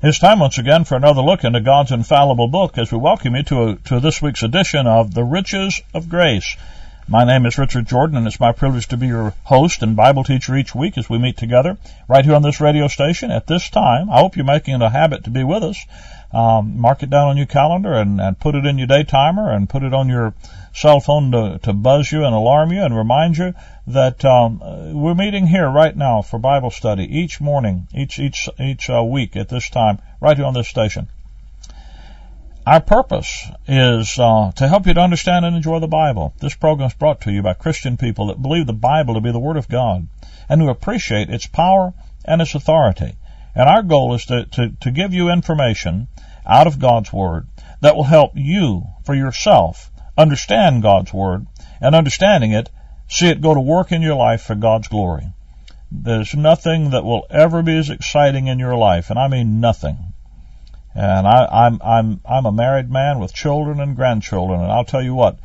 It's 0.00 0.20
time 0.20 0.38
once 0.38 0.58
again 0.58 0.84
for 0.84 0.94
another 0.94 1.22
look 1.22 1.42
into 1.42 1.58
God's 1.58 1.90
infallible 1.90 2.46
book 2.46 2.78
as 2.78 2.92
we 2.92 2.98
welcome 2.98 3.34
you 3.34 3.42
to, 3.42 3.62
a, 3.64 3.74
to 3.86 3.98
this 3.98 4.22
week's 4.22 4.44
edition 4.44 4.86
of 4.86 5.12
The 5.12 5.24
Riches 5.24 5.82
of 5.92 6.08
Grace. 6.08 6.56
My 7.08 7.24
name 7.24 7.44
is 7.46 7.58
Richard 7.58 7.88
Jordan 7.88 8.16
and 8.16 8.24
it's 8.24 8.38
my 8.38 8.52
privilege 8.52 8.86
to 8.88 8.96
be 8.96 9.08
your 9.08 9.34
host 9.42 9.82
and 9.82 9.96
Bible 9.96 10.22
teacher 10.22 10.56
each 10.56 10.72
week 10.72 10.96
as 10.98 11.10
we 11.10 11.18
meet 11.18 11.36
together 11.36 11.78
right 12.06 12.24
here 12.24 12.36
on 12.36 12.42
this 12.42 12.60
radio 12.60 12.86
station 12.86 13.32
at 13.32 13.48
this 13.48 13.70
time. 13.70 14.08
I 14.08 14.20
hope 14.20 14.36
you're 14.36 14.44
making 14.44 14.76
it 14.76 14.82
a 14.82 14.88
habit 14.88 15.24
to 15.24 15.30
be 15.30 15.42
with 15.42 15.64
us. 15.64 15.84
Um, 16.32 16.78
mark 16.78 17.02
it 17.02 17.10
down 17.10 17.30
on 17.30 17.36
your 17.36 17.46
calendar 17.46 17.94
and, 17.94 18.20
and 18.20 18.38
put 18.38 18.54
it 18.54 18.66
in 18.66 18.78
your 18.78 18.86
day 18.86 19.02
timer 19.02 19.50
and 19.50 19.68
put 19.68 19.82
it 19.82 19.92
on 19.92 20.08
your 20.08 20.32
cell 20.78 21.00
phone 21.00 21.32
to, 21.32 21.58
to 21.60 21.72
buzz 21.72 22.12
you 22.12 22.24
and 22.24 22.32
alarm 22.32 22.70
you 22.70 22.80
and 22.80 22.96
remind 22.96 23.36
you 23.36 23.52
that 23.88 24.24
um, 24.24 24.60
we're 24.94 25.14
meeting 25.14 25.44
here 25.44 25.68
right 25.68 25.96
now 25.96 26.22
for 26.22 26.38
Bible 26.38 26.70
study 26.70 27.02
each 27.02 27.40
morning, 27.40 27.88
each 27.92 28.20
each 28.20 28.48
each 28.60 28.88
uh, 28.88 29.02
week 29.02 29.34
at 29.34 29.48
this 29.48 29.68
time, 29.70 29.98
right 30.20 30.36
here 30.36 30.46
on 30.46 30.54
this 30.54 30.68
station. 30.68 31.08
Our 32.64 32.80
purpose 32.80 33.48
is 33.66 34.20
uh, 34.20 34.52
to 34.52 34.68
help 34.68 34.86
you 34.86 34.94
to 34.94 35.00
understand 35.00 35.44
and 35.44 35.56
enjoy 35.56 35.80
the 35.80 35.88
Bible. 35.88 36.32
This 36.38 36.54
program 36.54 36.86
is 36.86 36.94
brought 36.94 37.22
to 37.22 37.32
you 37.32 37.42
by 37.42 37.54
Christian 37.54 37.96
people 37.96 38.28
that 38.28 38.40
believe 38.40 38.68
the 38.68 38.72
Bible 38.72 39.14
to 39.14 39.20
be 39.20 39.32
the 39.32 39.40
Word 39.40 39.56
of 39.56 39.68
God 39.68 40.06
and 40.48 40.60
who 40.60 40.68
appreciate 40.68 41.28
its 41.28 41.46
power 41.48 41.92
and 42.24 42.40
its 42.40 42.54
authority. 42.54 43.14
And 43.52 43.68
our 43.68 43.82
goal 43.82 44.14
is 44.14 44.26
to, 44.26 44.44
to, 44.44 44.68
to 44.82 44.90
give 44.92 45.12
you 45.12 45.28
information 45.30 46.06
out 46.46 46.68
of 46.68 46.78
God's 46.78 47.12
Word 47.12 47.48
that 47.80 47.96
will 47.96 48.04
help 48.04 48.32
you 48.36 48.84
for 49.02 49.14
yourself 49.14 49.90
understand 50.18 50.82
God's 50.82 51.14
Word 51.14 51.46
and 51.80 51.94
understanding 51.94 52.52
it 52.52 52.68
see 53.08 53.28
it 53.28 53.40
go 53.40 53.54
to 53.54 53.60
work 53.60 53.90
in 53.90 54.02
your 54.02 54.16
life 54.16 54.42
for 54.42 54.54
God's 54.54 54.88
glory. 54.88 55.32
There's 55.90 56.34
nothing 56.34 56.90
that 56.90 57.04
will 57.04 57.26
ever 57.30 57.62
be 57.62 57.78
as 57.78 57.88
exciting 57.88 58.46
in 58.46 58.58
your 58.58 58.76
life, 58.76 59.08
and 59.08 59.18
I 59.18 59.28
mean 59.28 59.60
nothing. 59.60 60.12
And 60.94 61.26
I, 61.26 61.46
I'm 61.50 61.80
I'm 61.82 62.20
I'm 62.28 62.44
a 62.44 62.52
married 62.52 62.90
man 62.90 63.18
with 63.18 63.32
children 63.32 63.80
and 63.80 63.96
grandchildren, 63.96 64.60
and 64.60 64.70
I'll 64.70 64.84
tell 64.84 65.02
you 65.02 65.14
what, 65.14 65.38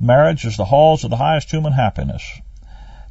marriage 0.00 0.44
is 0.44 0.56
the 0.56 0.64
halls 0.64 1.04
of 1.04 1.10
the 1.10 1.16
highest 1.16 1.50
human 1.50 1.74
happiness. 1.74 2.24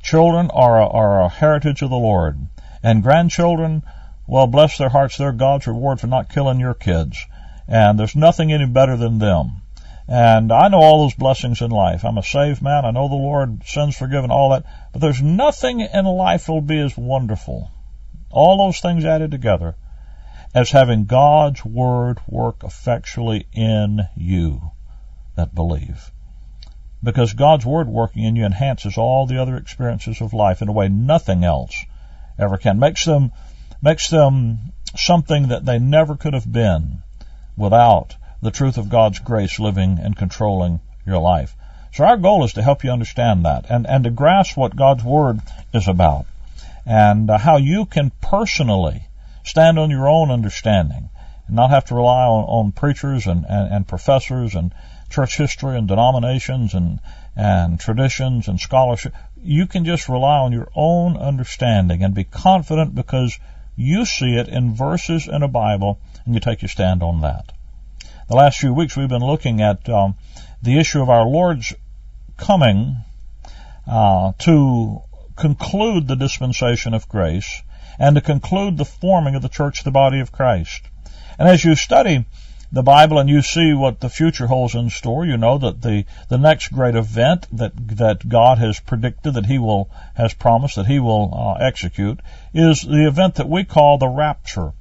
Children 0.02 0.50
are 0.52 0.82
a, 0.82 0.88
are 0.88 1.22
a 1.22 1.30
heritage 1.30 1.82
of 1.82 1.90
the 1.90 1.96
Lord, 1.96 2.38
and 2.84 3.04
grandchildren, 3.04 3.84
well, 4.28 4.48
bless 4.48 4.78
their 4.78 4.90
hearts, 4.90 5.16
they're 5.16 5.32
God's 5.32 5.68
reward 5.68 6.02
for 6.02 6.08
not 6.08 6.28
killing 6.28 6.60
your 6.60 6.74
kids. 6.74 7.18
And 7.66 7.98
there's 7.98 8.16
nothing 8.16 8.52
any 8.52 8.66
better 8.66 8.98
than 8.98 9.20
them. 9.20 9.63
And 10.08 10.52
I 10.52 10.68
know 10.68 10.82
all 10.82 11.04
those 11.04 11.14
blessings 11.14 11.62
in 11.62 11.72
life. 11.72 12.04
I'm 12.04 12.18
a 12.18 12.24
saved 12.24 12.62
man. 12.62 12.86
I 12.86 12.92
know 12.92 13.08
the 13.08 13.16
Lord, 13.16 13.64
sins 13.66 13.98
forgiven, 13.98 14.32
all 14.32 14.50
that. 14.50 14.66
But 14.92 15.02
there's 15.02 15.22
nothing 15.22 15.80
in 15.80 16.06
life 16.06 16.50
will 16.50 16.62
be 16.62 16.80
as 16.80 16.98
wonderful. 16.98 17.72
All 18.30 18.58
those 18.58 18.80
things 18.80 19.06
added 19.06 19.32
together 19.32 19.76
as 20.54 20.72
having 20.72 21.06
God's 21.06 21.64
Word 21.64 22.20
work 22.28 22.64
effectually 22.64 23.48
in 23.54 24.02
you 24.16 24.72
that 25.36 25.56
believe. 25.56 26.12
Because 27.02 27.34
God's 27.34 27.66
Word 27.66 27.88
working 27.88 28.24
in 28.24 28.36
you 28.36 28.46
enhances 28.46 28.98
all 28.98 29.26
the 29.26 29.42
other 29.42 29.56
experiences 29.56 30.22
of 30.22 30.34
life 30.34 30.62
in 30.62 30.68
a 30.68 30.74
way 30.74 30.90
nothing 30.90 31.44
else 31.44 31.86
ever 32.38 32.58
can. 32.58 32.78
Makes 32.78 33.06
them, 33.06 33.32
makes 33.82 34.10
them 34.10 34.74
something 34.96 35.48
that 35.48 35.66
they 35.66 35.80
never 35.80 36.16
could 36.16 36.34
have 36.34 36.52
been 36.52 37.02
without 37.56 38.16
the 38.44 38.52
truth 38.52 38.78
of 38.78 38.90
God's 38.90 39.20
grace 39.20 39.60
living 39.60 40.00
and 40.00 40.16
controlling 40.16 40.82
your 41.06 41.20
life. 41.20 41.56
So 41.94 42.04
our 42.04 42.18
goal 42.18 42.44
is 42.44 42.54
to 42.54 42.64
help 42.64 42.84
you 42.84 42.92
understand 42.92 43.46
that 43.46 43.66
and, 43.70 43.88
and 43.88 44.04
to 44.04 44.10
grasp 44.10 44.58
what 44.58 44.76
God's 44.76 45.04
Word 45.04 45.40
is 45.74 45.88
about 45.88 46.26
and 46.86 47.30
uh, 47.30 47.38
how 47.38 47.58
you 47.58 47.86
can 47.86 48.12
personally 48.22 49.04
stand 49.44 49.80
on 49.80 49.90
your 49.90 50.10
own 50.10 50.32
understanding 50.32 51.10
and 51.48 51.56
not 51.56 51.70
have 51.70 51.86
to 51.86 51.96
rely 51.96 52.26
on, 52.26 52.44
on 52.46 52.72
preachers 52.72 53.28
and, 53.28 53.46
and, 53.48 53.74
and 53.74 53.88
professors 53.88 54.56
and 54.56 54.74
church 55.10 55.38
history 55.38 55.78
and 55.78 55.88
denominations 55.88 56.74
and, 56.74 57.00
and 57.36 57.80
traditions 57.80 58.48
and 58.48 58.60
scholarship. 58.60 59.14
You 59.38 59.68
can 59.68 59.86
just 59.86 60.10
rely 60.10 60.40
on 60.40 60.52
your 60.52 60.70
own 60.76 61.16
understanding 61.16 62.04
and 62.04 62.14
be 62.14 62.24
confident 62.24 62.96
because 62.96 63.38
you 63.76 64.06
see 64.06 64.36
it 64.36 64.48
in 64.48 64.74
verses 64.74 65.28
in 65.28 65.44
a 65.44 65.48
Bible 65.48 66.00
and 66.26 66.34
you 66.34 66.40
take 66.40 66.62
your 66.62 66.70
stand 66.70 67.04
on 67.04 67.22
that. 67.22 67.52
The 68.30 68.36
last 68.36 68.60
few 68.60 68.74
weeks 68.74 68.96
we've 68.96 69.10
been 69.10 69.26
looking 69.26 69.62
at 69.62 69.90
um, 69.90 70.16
the 70.62 70.80
issue 70.80 71.02
of 71.02 71.10
our 71.10 71.26
Lord's 71.26 71.74
coming 72.38 72.96
uh, 73.86 74.32
to 74.40 75.02
conclude 75.36 76.08
the 76.08 76.16
dispensation 76.16 76.94
of 76.94 77.10
grace 77.10 77.62
and 78.00 78.16
to 78.16 78.22
conclude 78.22 78.78
the 78.78 78.86
forming 78.86 79.36
of 79.36 79.42
the 79.42 79.50
church, 79.50 79.84
the 79.84 79.92
body 79.92 80.22
of 80.22 80.32
Christ. 80.32 80.84
And 81.38 81.50
as 81.50 81.66
you 81.66 81.76
study 81.76 82.26
the 82.72 82.82
Bible 82.82 83.20
and 83.20 83.30
you 83.30 83.42
see 83.42 83.74
what 83.74 84.00
the 84.00 84.10
future 84.10 84.48
holds 84.48 84.74
in 84.74 84.90
store, 84.90 85.26
you 85.26 85.36
know 85.36 85.58
that 85.58 85.82
the, 85.82 86.06
the 86.30 86.38
next 86.38 86.70
great 86.70 86.96
event 86.96 87.46
that, 87.52 87.74
that 87.98 88.30
God 88.30 88.58
has 88.58 88.80
predicted, 88.80 89.34
that 89.34 89.48
He 89.48 89.60
will, 89.60 89.90
has 90.16 90.34
promised, 90.34 90.78
that 90.78 90.88
He 90.88 91.00
will 91.00 91.30
uh, 91.34 91.54
execute, 91.62 92.22
is 92.54 92.84
the 92.84 93.06
event 93.06 93.36
that 93.36 93.50
we 93.50 93.66
call 93.66 93.98
the 93.98 94.08
rapture. 94.08 94.72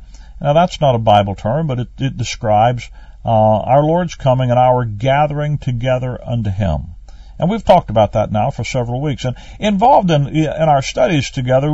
Now 0.40 0.52
that's 0.52 0.80
not 0.80 0.94
a 0.94 0.98
Bible 0.98 1.34
term, 1.34 1.66
but 1.66 1.80
it, 1.80 1.88
it 1.98 2.16
describes 2.16 2.88
uh, 3.24 3.28
our 3.28 3.82
Lord's 3.82 4.14
coming 4.14 4.50
and 4.50 4.58
our 4.58 4.84
gathering 4.84 5.58
together 5.58 6.18
unto 6.24 6.50
Him. 6.50 6.94
And 7.38 7.50
we've 7.50 7.64
talked 7.64 7.90
about 7.90 8.12
that 8.12 8.30
now 8.30 8.50
for 8.50 8.64
several 8.64 9.00
weeks. 9.00 9.24
And 9.24 9.36
involved 9.58 10.10
in 10.10 10.28
in 10.28 10.46
our 10.46 10.82
studies 10.82 11.30
together, 11.30 11.72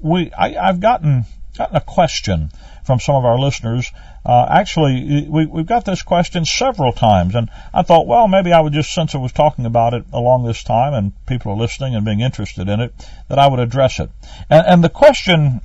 we 0.00 0.32
I, 0.32 0.50
have 0.66 0.80
gotten 0.80 1.24
gotten 1.56 1.76
a 1.76 1.80
question 1.80 2.50
from 2.84 3.00
some 3.00 3.16
of 3.16 3.24
our 3.24 3.38
listeners. 3.38 3.90
Uh, 4.24 4.46
actually, 4.48 5.26
we, 5.28 5.46
we've 5.46 5.66
got 5.66 5.84
this 5.84 6.02
question 6.02 6.44
several 6.44 6.92
times, 6.92 7.34
and 7.34 7.50
I 7.74 7.82
thought, 7.82 8.06
well, 8.06 8.28
maybe 8.28 8.52
I 8.52 8.60
would 8.60 8.72
just, 8.72 8.94
since 8.94 9.14
I 9.14 9.18
was 9.18 9.32
talking 9.32 9.66
about 9.66 9.92
it 9.92 10.04
along 10.12 10.44
this 10.44 10.62
time, 10.62 10.94
and 10.94 11.26
people 11.26 11.52
are 11.52 11.56
listening 11.56 11.94
and 11.94 12.04
being 12.04 12.20
interested 12.20 12.68
in 12.68 12.80
it, 12.80 12.94
that 13.28 13.38
I 13.38 13.48
would 13.48 13.60
address 13.60 14.00
it. 14.00 14.10
And, 14.48 14.66
and 14.66 14.84
the 14.84 14.88
question 14.88 15.60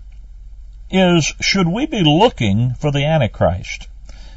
is, 0.89 1.33
should 1.41 1.67
we 1.67 1.85
be 1.85 2.03
looking 2.03 2.73
for 2.73 2.91
the 2.91 3.05
Antichrist? 3.05 3.87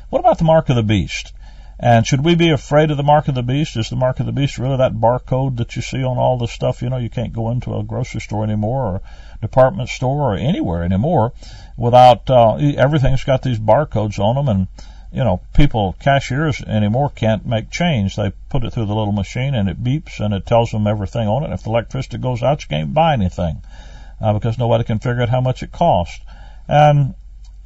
What 0.08 0.20
about 0.20 0.38
the 0.38 0.44
mark 0.44 0.68
of 0.68 0.76
the 0.76 0.82
beast? 0.82 1.32
And 1.78 2.06
should 2.06 2.24
we 2.24 2.36
be 2.36 2.50
afraid 2.50 2.90
of 2.90 2.96
the 2.96 3.02
mark 3.02 3.28
of 3.28 3.34
the 3.34 3.42
beast? 3.42 3.76
Is 3.76 3.90
the 3.90 3.96
mark 3.96 4.20
of 4.20 4.26
the 4.26 4.32
beast 4.32 4.56
really 4.56 4.78
that 4.78 4.94
barcode 4.94 5.56
that 5.56 5.76
you 5.76 5.82
see 5.82 6.02
on 6.02 6.16
all 6.16 6.38
the 6.38 6.46
stuff? 6.46 6.80
You 6.80 6.88
know, 6.88 6.96
you 6.96 7.10
can't 7.10 7.34
go 7.34 7.50
into 7.50 7.76
a 7.76 7.82
grocery 7.82 8.20
store 8.20 8.44
anymore 8.44 8.84
or 8.84 9.00
department 9.42 9.88
store 9.88 10.32
or 10.32 10.36
anywhere 10.36 10.84
anymore 10.84 11.32
without, 11.76 12.30
uh, 12.30 12.54
everything's 12.54 13.24
got 13.24 13.42
these 13.42 13.58
barcodes 13.58 14.18
on 14.18 14.36
them 14.36 14.48
and, 14.48 14.68
you 15.12 15.22
know, 15.24 15.42
people, 15.54 15.96
cashiers 16.00 16.62
anymore 16.62 17.10
can't 17.10 17.44
make 17.44 17.70
change. 17.70 18.16
They 18.16 18.32
put 18.48 18.64
it 18.64 18.72
through 18.72 18.86
the 18.86 18.94
little 18.94 19.12
machine 19.12 19.54
and 19.54 19.68
it 19.68 19.82
beeps 19.82 20.20
and 20.20 20.32
it 20.32 20.46
tells 20.46 20.70
them 20.70 20.86
everything 20.86 21.28
on 21.28 21.44
it. 21.44 21.52
If 21.52 21.64
the 21.64 21.70
electricity 21.70 22.18
goes 22.18 22.42
out, 22.42 22.62
you 22.62 22.68
can't 22.68 22.94
buy 22.94 23.12
anything, 23.12 23.60
uh, 24.20 24.32
because 24.32 24.56
nobody 24.56 24.84
can 24.84 24.98
figure 24.98 25.22
out 25.22 25.28
how 25.30 25.42
much 25.42 25.62
it 25.62 25.72
costs. 25.72 26.24
And 26.68 27.14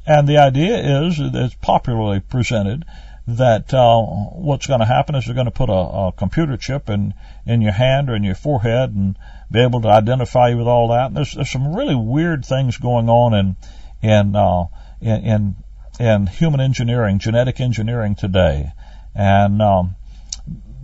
and 0.05 0.27
the 0.27 0.37
idea 0.37 1.05
is, 1.05 1.19
it's 1.19 1.55
popularly 1.55 2.19
presented, 2.19 2.85
that 3.27 3.73
uh, 3.73 4.01
what's 4.01 4.67
going 4.67 4.79
to 4.79 4.85
happen 4.85 5.15
is 5.15 5.25
they're 5.25 5.35
going 5.35 5.45
to 5.45 5.51
put 5.51 5.69
a, 5.69 5.73
a, 5.73 6.11
computer 6.11 6.57
chip 6.57 6.89
in 6.89 7.13
in 7.45 7.61
your 7.61 7.71
hand 7.71 8.09
or 8.09 8.15
in 8.15 8.23
your 8.23 8.35
forehead 8.35 8.93
and 8.95 9.15
be 9.51 9.59
able 9.59 9.81
to 9.81 9.87
identify 9.87 10.49
you 10.49 10.57
with 10.57 10.67
all 10.67 10.89
that. 10.89 11.07
And 11.07 11.17
there's 11.17 11.33
there's 11.33 11.51
some 11.51 11.75
really 11.75 11.95
weird 11.95 12.45
things 12.45 12.77
going 12.77 13.09
on 13.09 13.33
in 13.33 13.55
in 14.01 14.35
uh, 14.35 14.65
in, 14.99 15.23
in, 15.23 15.55
in 15.99 16.27
human 16.27 16.59
engineering, 16.59 17.19
genetic 17.19 17.59
engineering 17.59 18.15
today, 18.15 18.71
and 19.13 19.61
um, 19.61 19.95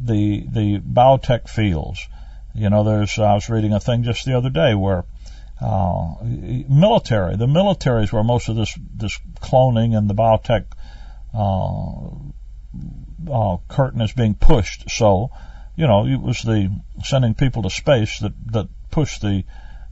the 0.03 0.45
the 0.47 0.79
biotech 0.79 1.49
fields. 1.49 2.07
You 2.53 2.69
know, 2.69 2.83
there's 2.83 3.17
I 3.17 3.33
was 3.33 3.49
reading 3.49 3.73
a 3.73 3.79
thing 3.79 4.03
just 4.03 4.25
the 4.25 4.37
other 4.37 4.49
day 4.49 4.75
where 4.75 5.05
uh, 5.59 6.15
military. 6.23 7.35
The 7.35 7.47
military 7.47 8.03
is 8.03 8.13
where 8.13 8.23
most 8.23 8.49
of 8.49 8.55
this 8.55 8.77
this 8.95 9.19
cloning 9.41 9.97
and 9.97 10.09
the 10.09 10.13
biotech 10.13 10.65
uh, 11.33 12.09
uh, 13.31 13.57
curtain 13.67 14.01
is 14.01 14.13
being 14.13 14.35
pushed. 14.35 14.89
So, 14.91 15.31
you 15.75 15.87
know, 15.87 16.05
it 16.05 16.21
was 16.21 16.41
the 16.41 16.69
sending 17.03 17.33
people 17.33 17.63
to 17.63 17.69
space 17.69 18.19
that 18.19 18.33
that 18.51 18.67
pushed 18.91 19.21
the 19.21 19.43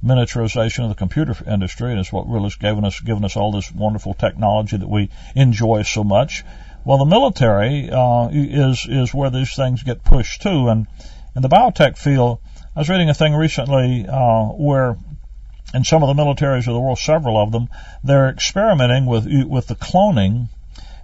miniaturization 0.04 0.84
of 0.84 0.90
the 0.90 0.96
computer 0.96 1.36
industry, 1.52 1.92
and 1.92 2.00
it's 2.00 2.14
what 2.14 2.28
really 2.28 2.46
has 2.46 2.56
given 2.56 2.86
us 2.86 3.00
given 3.00 3.26
us 3.26 3.36
all 3.36 3.52
this 3.52 3.72
wonderful 3.72 4.14
technology 4.14 4.78
that 4.78 4.90
we 4.90 5.10
enjoy 5.36 5.82
so 5.82 6.04
much. 6.04 6.44
Well, 6.84 7.00
the 7.00 7.06
military 7.06 7.90
uh, 7.90 8.30
is 8.32 8.86
is 8.88 9.14
where 9.14 9.32
these 9.32 9.56
things 9.56 9.82
get 9.82 10.04
pushed 10.04 10.44
to, 10.44 10.68
and 10.68 10.86
in 11.36 11.42
the 11.42 11.50
biotech 11.50 11.98
field, 11.98 12.40
I 12.76 12.80
was 12.80 12.90
reading 12.90 13.10
a 13.10 13.16
thing 13.16 13.34
recently 13.34 14.06
uh, 14.08 14.46
where 14.46 14.96
in 15.74 15.84
some 15.84 16.04
of 16.04 16.16
the 16.16 16.22
militaries 16.22 16.68
of 16.68 16.74
the 16.74 16.80
world, 16.80 17.00
several 17.00 17.42
of 17.42 17.52
them, 17.52 17.70
they're 18.04 18.30
experimenting 18.30 19.06
with 19.06 19.26
with 19.48 19.68
the 19.68 19.76
cloning, 19.76 20.50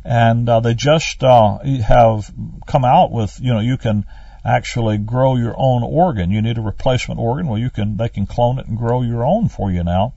and 0.03 0.47
uh, 0.47 0.59
they 0.59 0.73
just 0.73 1.23
uh, 1.23 1.59
have 1.59 2.31
come 2.67 2.85
out 2.85 3.11
with 3.11 3.39
you 3.41 3.53
know 3.53 3.59
you 3.59 3.77
can 3.77 4.05
actually 4.43 4.97
grow 4.97 5.35
your 5.35 5.55
own 5.57 5.83
organ. 5.83 6.31
You 6.31 6.41
need 6.41 6.57
a 6.57 6.61
replacement 6.61 7.19
organ, 7.19 7.47
well 7.47 7.59
you 7.59 7.69
can 7.69 7.97
they 7.97 8.09
can 8.09 8.25
clone 8.25 8.59
it 8.59 8.67
and 8.67 8.77
grow 8.77 9.01
your 9.01 9.25
own 9.25 9.49
for 9.49 9.71
you 9.71 9.83
now. 9.83 10.13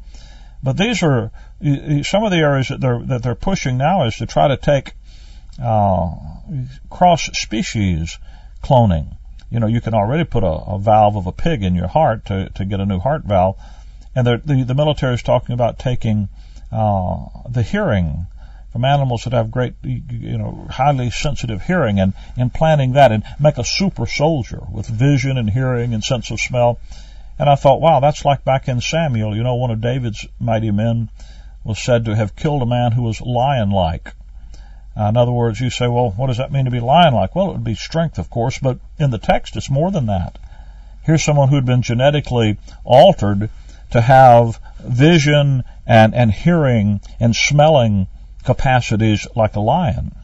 But 0.62 0.78
these 0.78 1.02
are 1.02 1.30
some 2.02 2.24
of 2.24 2.30
the 2.30 2.38
areas 2.38 2.68
that 2.68 2.80
they're 2.80 3.02
that 3.04 3.22
they're 3.22 3.34
pushing 3.34 3.76
now 3.76 4.06
is 4.06 4.16
to 4.16 4.26
try 4.26 4.48
to 4.48 4.56
take 4.56 4.94
uh, 5.62 6.10
cross 6.90 7.24
species 7.34 8.18
cloning. 8.62 9.16
You 9.50 9.60
know, 9.60 9.66
you 9.66 9.80
can 9.80 9.94
already 9.94 10.24
put 10.24 10.42
a, 10.42 10.48
a, 10.48 10.78
valve 10.78 11.16
of 11.16 11.26
a 11.26 11.32
pig 11.32 11.62
in 11.62 11.74
your 11.74 11.86
heart 11.86 12.24
to 12.26 12.48
to 12.54 12.64
get 12.64 12.80
a 12.80 12.86
new 12.86 12.98
heart 12.98 13.24
valve, 13.24 13.56
and 14.14 14.26
the 14.26 14.64
the 14.66 14.74
military 14.74 15.14
is 15.14 15.22
talking 15.22 15.54
about 15.54 15.78
taking 15.78 16.28
uh, 16.72 17.26
the 17.48 17.62
hearing 17.62 18.26
from 18.74 18.84
animals 18.84 19.22
that 19.22 19.32
have 19.32 19.52
great, 19.52 19.74
you 19.84 20.36
know, 20.36 20.66
highly 20.68 21.08
sensitive 21.08 21.62
hearing 21.62 22.00
and 22.00 22.12
implanting 22.36 22.94
that 22.94 23.12
and 23.12 23.22
make 23.38 23.56
a 23.56 23.62
super 23.62 24.04
soldier 24.04 24.60
with 24.68 24.88
vision 24.88 25.38
and 25.38 25.48
hearing 25.48 25.94
and 25.94 26.02
sense 26.02 26.32
of 26.32 26.40
smell. 26.40 26.80
And 27.38 27.48
I 27.48 27.54
thought, 27.54 27.80
wow, 27.80 28.00
that's 28.00 28.24
like 28.24 28.44
back 28.44 28.66
in 28.66 28.80
Samuel. 28.80 29.36
You 29.36 29.44
know, 29.44 29.54
one 29.54 29.70
of 29.70 29.80
David's 29.80 30.26
mighty 30.40 30.72
men 30.72 31.08
was 31.62 31.80
said 31.80 32.06
to 32.06 32.16
have 32.16 32.34
killed 32.34 32.62
a 32.62 32.66
man 32.66 32.90
who 32.90 33.02
was 33.02 33.20
lion-like. 33.20 34.12
Uh, 34.96 35.04
in 35.04 35.16
other 35.16 35.30
words, 35.32 35.60
you 35.60 35.70
say, 35.70 35.86
well, 35.86 36.10
what 36.10 36.26
does 36.26 36.38
that 36.38 36.50
mean 36.50 36.64
to 36.64 36.70
be 36.72 36.80
lion-like? 36.80 37.36
Well, 37.36 37.50
it 37.50 37.52
would 37.52 37.64
be 37.64 37.76
strength, 37.76 38.18
of 38.18 38.28
course, 38.28 38.58
but 38.58 38.80
in 38.98 39.10
the 39.10 39.18
text, 39.18 39.54
it's 39.56 39.70
more 39.70 39.92
than 39.92 40.06
that. 40.06 40.36
Here's 41.02 41.22
someone 41.22 41.48
who 41.48 41.56
had 41.56 41.66
been 41.66 41.82
genetically 41.82 42.58
altered 42.84 43.50
to 43.90 44.00
have 44.00 44.60
vision 44.80 45.64
and, 45.86 46.14
and 46.14 46.32
hearing 46.32 47.00
and 47.20 47.34
smelling 47.34 48.06
capacities 48.44 49.26
like 49.34 49.56
a 49.56 49.60
lion. 49.60 50.14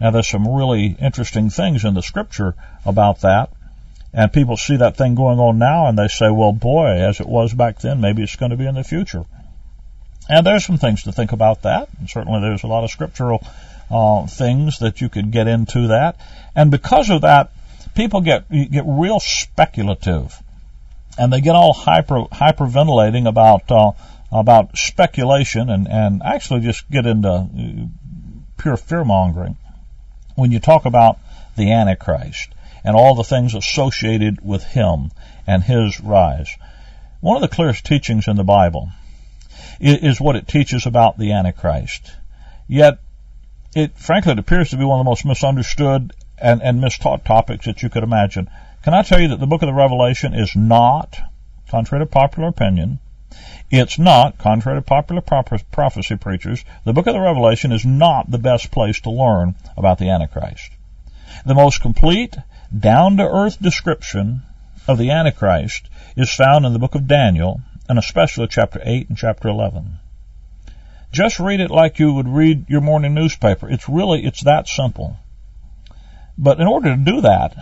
Now 0.00 0.10
there's 0.10 0.28
some 0.28 0.48
really 0.48 0.96
interesting 1.00 1.50
things 1.50 1.84
in 1.84 1.94
the 1.94 2.02
scripture 2.02 2.54
about 2.84 3.20
that. 3.20 3.50
And 4.12 4.32
people 4.32 4.56
see 4.56 4.76
that 4.76 4.96
thing 4.96 5.14
going 5.14 5.38
on 5.38 5.58
now 5.58 5.88
and 5.88 5.98
they 5.98 6.08
say, 6.08 6.30
well, 6.30 6.52
boy, 6.52 6.86
as 6.86 7.20
it 7.20 7.26
was 7.26 7.52
back 7.52 7.80
then, 7.80 8.00
maybe 8.00 8.22
it's 8.22 8.36
going 8.36 8.50
to 8.50 8.56
be 8.56 8.66
in 8.66 8.74
the 8.74 8.84
future. 8.84 9.24
And 10.28 10.46
there's 10.46 10.64
some 10.64 10.78
things 10.78 11.04
to 11.04 11.12
think 11.12 11.32
about 11.32 11.62
that. 11.62 11.88
And 11.98 12.08
certainly 12.08 12.40
there's 12.40 12.64
a 12.64 12.66
lot 12.68 12.84
of 12.84 12.90
scriptural 12.90 13.46
uh, 13.90 14.26
things 14.26 14.80
that 14.80 15.00
you 15.00 15.08
could 15.08 15.30
get 15.30 15.46
into 15.46 15.88
that. 15.88 16.18
And 16.54 16.70
because 16.70 17.10
of 17.10 17.22
that, 17.22 17.52
people 17.94 18.20
get 18.20 18.50
get 18.50 18.84
real 18.86 19.20
speculative, 19.20 20.42
and 21.18 21.32
they 21.32 21.40
get 21.40 21.54
all 21.54 21.72
hyper 21.72 22.24
hyperventilating 22.32 23.26
about 23.26 23.70
uh, 23.70 23.92
about 24.32 24.76
speculation 24.76 25.70
and, 25.70 25.88
and 25.88 26.22
actually 26.22 26.60
just 26.60 26.90
get 26.90 27.06
into 27.06 27.28
uh, 27.28 27.46
pure 28.56 28.76
fear 28.76 29.04
mongering 29.04 29.56
when 30.34 30.52
you 30.52 30.60
talk 30.60 30.84
about 30.84 31.18
the 31.56 31.72
Antichrist 31.72 32.50
and 32.84 32.94
all 32.94 33.14
the 33.14 33.24
things 33.24 33.54
associated 33.54 34.44
with 34.44 34.62
him 34.62 35.10
and 35.46 35.62
his 35.62 36.00
rise. 36.00 36.50
One 37.20 37.36
of 37.36 37.42
the 37.42 37.54
clearest 37.54 37.84
teachings 37.84 38.28
in 38.28 38.36
the 38.36 38.44
Bible 38.44 38.90
is 39.80 40.20
what 40.20 40.36
it 40.36 40.48
teaches 40.48 40.86
about 40.86 41.18
the 41.18 41.32
Antichrist. 41.32 42.12
Yet, 42.68 42.98
it 43.74 43.96
frankly 43.98 44.32
it 44.32 44.38
appears 44.38 44.70
to 44.70 44.76
be 44.76 44.84
one 44.84 45.00
of 45.00 45.04
the 45.04 45.10
most 45.10 45.24
misunderstood 45.24 46.12
and, 46.38 46.62
and 46.62 46.82
mistaught 46.82 47.24
topics 47.24 47.66
that 47.66 47.82
you 47.82 47.88
could 47.88 48.02
imagine. 48.02 48.48
Can 48.82 48.94
I 48.94 49.02
tell 49.02 49.20
you 49.20 49.28
that 49.28 49.40
the 49.40 49.46
book 49.46 49.62
of 49.62 49.66
the 49.66 49.74
Revelation 49.74 50.32
is 50.34 50.54
not, 50.54 51.18
contrary 51.68 52.04
to 52.04 52.10
popular 52.10 52.48
opinion, 52.48 53.00
it's 53.70 53.98
not, 53.98 54.38
contrary 54.38 54.78
to 54.78 54.82
popular 54.82 55.20
prophecy 55.20 56.16
preachers, 56.16 56.64
the 56.84 56.92
book 56.92 57.08
of 57.08 57.14
the 57.14 57.20
Revelation 57.20 57.72
is 57.72 57.84
not 57.84 58.30
the 58.30 58.38
best 58.38 58.70
place 58.70 59.00
to 59.00 59.10
learn 59.10 59.56
about 59.76 59.98
the 59.98 60.08
Antichrist. 60.08 60.70
The 61.44 61.54
most 61.54 61.80
complete, 61.80 62.36
down 62.76 63.16
to 63.16 63.24
earth 63.24 63.60
description 63.60 64.42
of 64.86 64.98
the 64.98 65.10
Antichrist 65.10 65.88
is 66.16 66.32
found 66.32 66.64
in 66.64 66.72
the 66.72 66.78
book 66.78 66.94
of 66.94 67.08
Daniel, 67.08 67.60
and 67.88 67.98
especially 67.98 68.46
chapter 68.46 68.80
8 68.84 69.08
and 69.08 69.18
chapter 69.18 69.48
11. 69.48 69.98
Just 71.12 71.40
read 71.40 71.60
it 71.60 71.70
like 71.70 71.98
you 71.98 72.12
would 72.12 72.28
read 72.28 72.68
your 72.68 72.80
morning 72.80 73.14
newspaper. 73.14 73.68
It's 73.68 73.88
really, 73.88 74.24
it's 74.24 74.44
that 74.44 74.68
simple. 74.68 75.16
But 76.38 76.60
in 76.60 76.66
order 76.66 76.94
to 76.94 77.02
do 77.02 77.20
that, 77.22 77.56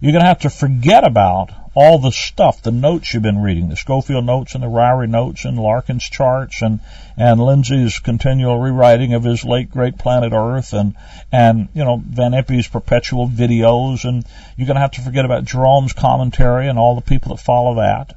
you're 0.00 0.12
going 0.12 0.22
to 0.22 0.28
have 0.28 0.40
to 0.40 0.50
forget 0.50 1.04
about 1.04 1.50
all 1.76 1.98
the 1.98 2.10
stuff, 2.10 2.62
the 2.62 2.70
notes 2.70 3.12
you've 3.12 3.22
been 3.22 3.42
reading, 3.42 3.68
the 3.68 3.76
Scofield 3.76 4.24
notes 4.24 4.54
and 4.54 4.64
the 4.64 4.68
Ryrie 4.68 5.10
notes 5.10 5.44
and 5.44 5.58
Larkin's 5.58 6.04
charts 6.04 6.62
and, 6.62 6.80
and 7.18 7.38
Lindsey's 7.38 7.98
continual 7.98 8.58
rewriting 8.58 9.12
of 9.12 9.24
his 9.24 9.44
late 9.44 9.70
great 9.70 9.98
planet 9.98 10.32
Earth 10.32 10.72
and, 10.72 10.94
and, 11.30 11.68
you 11.74 11.84
know, 11.84 12.02
Van 12.02 12.32
Impe's 12.32 12.66
perpetual 12.66 13.28
videos 13.28 14.04
and 14.08 14.24
you're 14.56 14.66
going 14.66 14.76
to 14.76 14.80
have 14.80 14.92
to 14.92 15.02
forget 15.02 15.26
about 15.26 15.44
Jerome's 15.44 15.92
commentary 15.92 16.66
and 16.66 16.78
all 16.78 16.94
the 16.94 17.02
people 17.02 17.36
that 17.36 17.42
follow 17.42 17.74
that. 17.74 18.14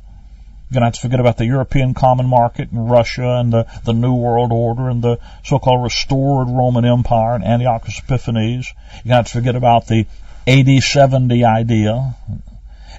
You're 0.70 0.80
going 0.80 0.82
to 0.82 0.88
have 0.88 0.94
to 0.94 1.02
forget 1.02 1.20
about 1.20 1.38
the 1.38 1.46
European 1.46 1.94
common 1.94 2.28
market 2.28 2.72
and 2.72 2.90
Russia 2.90 3.40
and 3.40 3.52
the, 3.52 3.68
the 3.84 3.94
New 3.94 4.14
World 4.14 4.54
Order 4.54 4.88
and 4.88 5.02
the 5.02 5.18
so-called 5.44 5.84
restored 5.84 6.48
Roman 6.48 6.86
Empire 6.86 7.36
and 7.36 7.44
Antiochus 7.44 8.00
Epiphanes. 8.00 8.72
You're 9.04 9.10
going 9.10 9.10
to 9.10 9.16
have 9.16 9.26
to 9.26 9.34
forget 9.34 9.56
about 9.58 9.88
the 9.88 10.06
AD 10.50 10.82
70 10.82 11.46
idea, 11.46 12.16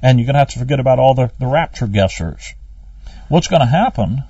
and 0.03 0.19
you're 0.21 0.27
going 0.27 0.35
to 0.35 0.39
have 0.39 0.51
to 0.51 0.61
forget 0.61 0.79
about 0.79 1.01
all 1.01 1.15
the, 1.15 1.33
the 1.41 1.47
rapture 1.47 1.89
guessers. 1.89 2.55
What's 3.29 3.49
going 3.49 3.61
to 3.61 3.67
happen, 3.67 4.23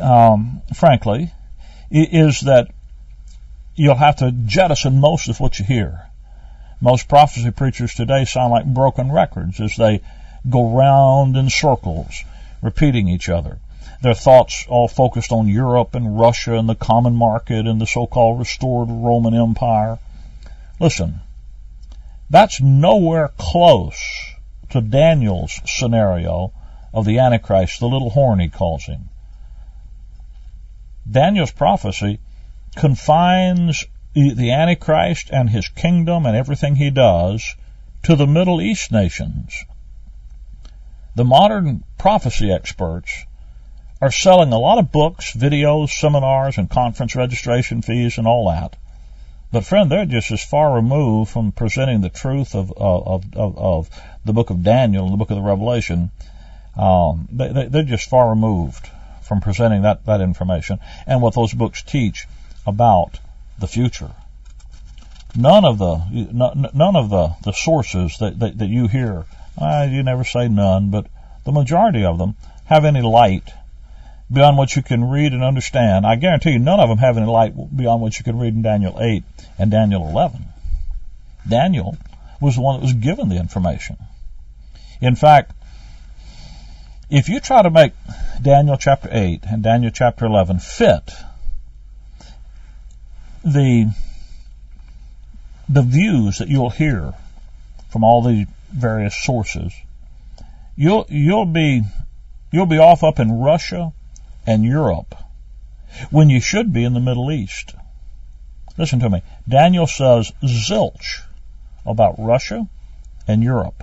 um, 0.00 0.62
frankly, 0.74 1.32
is 1.92 2.40
that 2.40 2.72
you'll 3.76 3.94
have 3.94 4.16
to 4.16 4.32
jettison 4.32 4.98
most 4.98 5.28
of 5.28 5.38
what 5.38 5.60
you 5.60 5.64
hear. 5.64 6.06
Most 6.80 7.08
prophecy 7.08 7.52
preachers 7.52 7.94
today 7.94 8.24
sound 8.24 8.50
like 8.50 8.66
broken 8.66 9.12
records 9.12 9.60
as 9.60 9.76
they 9.76 10.00
go 10.50 10.70
round 10.70 11.36
in 11.36 11.50
circles, 11.50 12.24
repeating 12.60 13.08
each 13.08 13.28
other. 13.28 13.58
Their 14.02 14.14
thoughts 14.14 14.66
all 14.68 14.88
focused 14.88 15.30
on 15.30 15.46
Europe 15.46 15.94
and 15.94 16.18
Russia 16.18 16.56
and 16.56 16.68
the 16.68 16.74
common 16.74 17.14
market 17.14 17.68
and 17.68 17.80
the 17.80 17.86
so-called 17.86 18.40
restored 18.40 18.88
Roman 18.90 19.34
Empire. 19.34 19.98
Listen, 20.80 21.20
that's 22.30 22.60
nowhere 22.60 23.28
close 23.38 24.34
to 24.70 24.80
Daniel's 24.80 25.60
scenario 25.64 26.52
of 26.92 27.04
the 27.04 27.18
Antichrist, 27.18 27.80
the 27.80 27.88
little 27.88 28.10
horn 28.10 28.40
he 28.40 28.48
calls 28.48 28.84
him. 28.84 29.08
Daniel's 31.10 31.52
prophecy 31.52 32.20
confines 32.76 33.84
the 34.14 34.52
Antichrist 34.52 35.30
and 35.32 35.48
his 35.48 35.68
kingdom 35.68 36.26
and 36.26 36.36
everything 36.36 36.76
he 36.76 36.90
does 36.90 37.56
to 38.02 38.14
the 38.14 38.26
Middle 38.26 38.60
East 38.60 38.92
nations. 38.92 39.64
The 41.14 41.24
modern 41.24 41.84
prophecy 41.96 42.52
experts 42.52 43.24
are 44.00 44.12
selling 44.12 44.52
a 44.52 44.58
lot 44.58 44.78
of 44.78 44.92
books, 44.92 45.32
videos, 45.32 45.90
seminars, 45.90 46.58
and 46.58 46.70
conference 46.70 47.16
registration 47.16 47.82
fees 47.82 48.18
and 48.18 48.26
all 48.26 48.50
that 48.50 48.76
but 49.50 49.64
friend, 49.64 49.90
they're 49.90 50.04
just 50.04 50.30
as 50.30 50.42
far 50.42 50.74
removed 50.74 51.30
from 51.30 51.52
presenting 51.52 52.00
the 52.00 52.10
truth 52.10 52.54
of 52.54 52.72
of 52.76 53.24
of, 53.34 53.58
of 53.58 53.90
the 54.24 54.32
book 54.32 54.50
of 54.50 54.62
Daniel 54.62 55.04
and 55.04 55.12
the 55.12 55.16
book 55.16 55.30
of 55.30 55.36
the 55.36 55.42
Revelation. 55.42 56.10
Um, 56.76 57.28
they, 57.32 57.66
they're 57.68 57.82
just 57.82 58.08
far 58.08 58.30
removed 58.30 58.88
from 59.22 59.40
presenting 59.40 59.82
that 59.82 60.04
that 60.06 60.20
information 60.20 60.78
and 61.06 61.22
what 61.22 61.34
those 61.34 61.52
books 61.52 61.82
teach 61.82 62.26
about 62.66 63.18
the 63.58 63.66
future. 63.66 64.10
None 65.34 65.64
of 65.64 65.78
the 65.78 65.96
none 66.74 66.96
of 66.96 67.10
the 67.10 67.28
the 67.42 67.52
sources 67.52 68.18
that 68.18 68.38
that, 68.38 68.58
that 68.58 68.68
you 68.68 68.86
hear, 68.86 69.24
uh, 69.56 69.86
you 69.90 70.02
never 70.02 70.24
say 70.24 70.48
none, 70.48 70.90
but 70.90 71.06
the 71.44 71.52
majority 71.52 72.04
of 72.04 72.18
them 72.18 72.36
have 72.66 72.84
any 72.84 73.00
light 73.00 73.50
beyond 74.30 74.58
what 74.58 74.76
you 74.76 74.82
can 74.82 75.08
read 75.08 75.32
and 75.32 75.42
understand. 75.42 76.06
I 76.06 76.16
guarantee 76.16 76.50
you 76.50 76.58
none 76.58 76.80
of 76.80 76.88
them 76.88 76.98
have 76.98 77.16
any 77.16 77.26
light 77.26 77.54
beyond 77.74 78.02
what 78.02 78.18
you 78.18 78.24
can 78.24 78.38
read 78.38 78.54
in 78.54 78.62
Daniel 78.62 78.96
8 79.00 79.22
and 79.58 79.70
Daniel 79.70 80.06
11. 80.08 80.44
Daniel 81.48 81.96
was 82.40 82.56
the 82.56 82.60
one 82.60 82.76
that 82.76 82.82
was 82.82 82.92
given 82.92 83.28
the 83.28 83.36
information. 83.36 83.96
In 85.00 85.16
fact, 85.16 85.52
if 87.10 87.28
you 87.28 87.40
try 87.40 87.62
to 87.62 87.70
make 87.70 87.92
Daniel 88.42 88.76
chapter 88.76 89.08
8 89.10 89.44
and 89.50 89.62
Daniel 89.62 89.90
chapter 89.90 90.26
11 90.26 90.58
fit 90.58 91.10
the 93.44 93.90
the 95.70 95.82
views 95.82 96.38
that 96.38 96.48
you'll 96.48 96.70
hear 96.70 97.14
from 97.90 98.02
all 98.04 98.22
these 98.22 98.46
various 98.70 99.16
sources, 99.16 99.72
you'll 100.76 101.06
you'll 101.08 101.46
be 101.46 101.82
you'll 102.52 102.66
be 102.66 102.78
off 102.78 103.02
up 103.02 103.18
in 103.20 103.32
Russia 103.32 103.92
and 104.46 104.64
Europe 104.64 105.14
when 106.10 106.30
you 106.30 106.40
should 106.40 106.72
be 106.72 106.84
in 106.84 106.94
the 106.94 107.00
Middle 107.00 107.30
East. 107.30 107.74
Listen 108.76 109.00
to 109.00 109.10
me. 109.10 109.22
Daniel 109.48 109.86
says 109.86 110.32
zilch 110.42 111.22
about 111.84 112.18
Russia 112.18 112.68
and 113.26 113.42
Europe. 113.42 113.82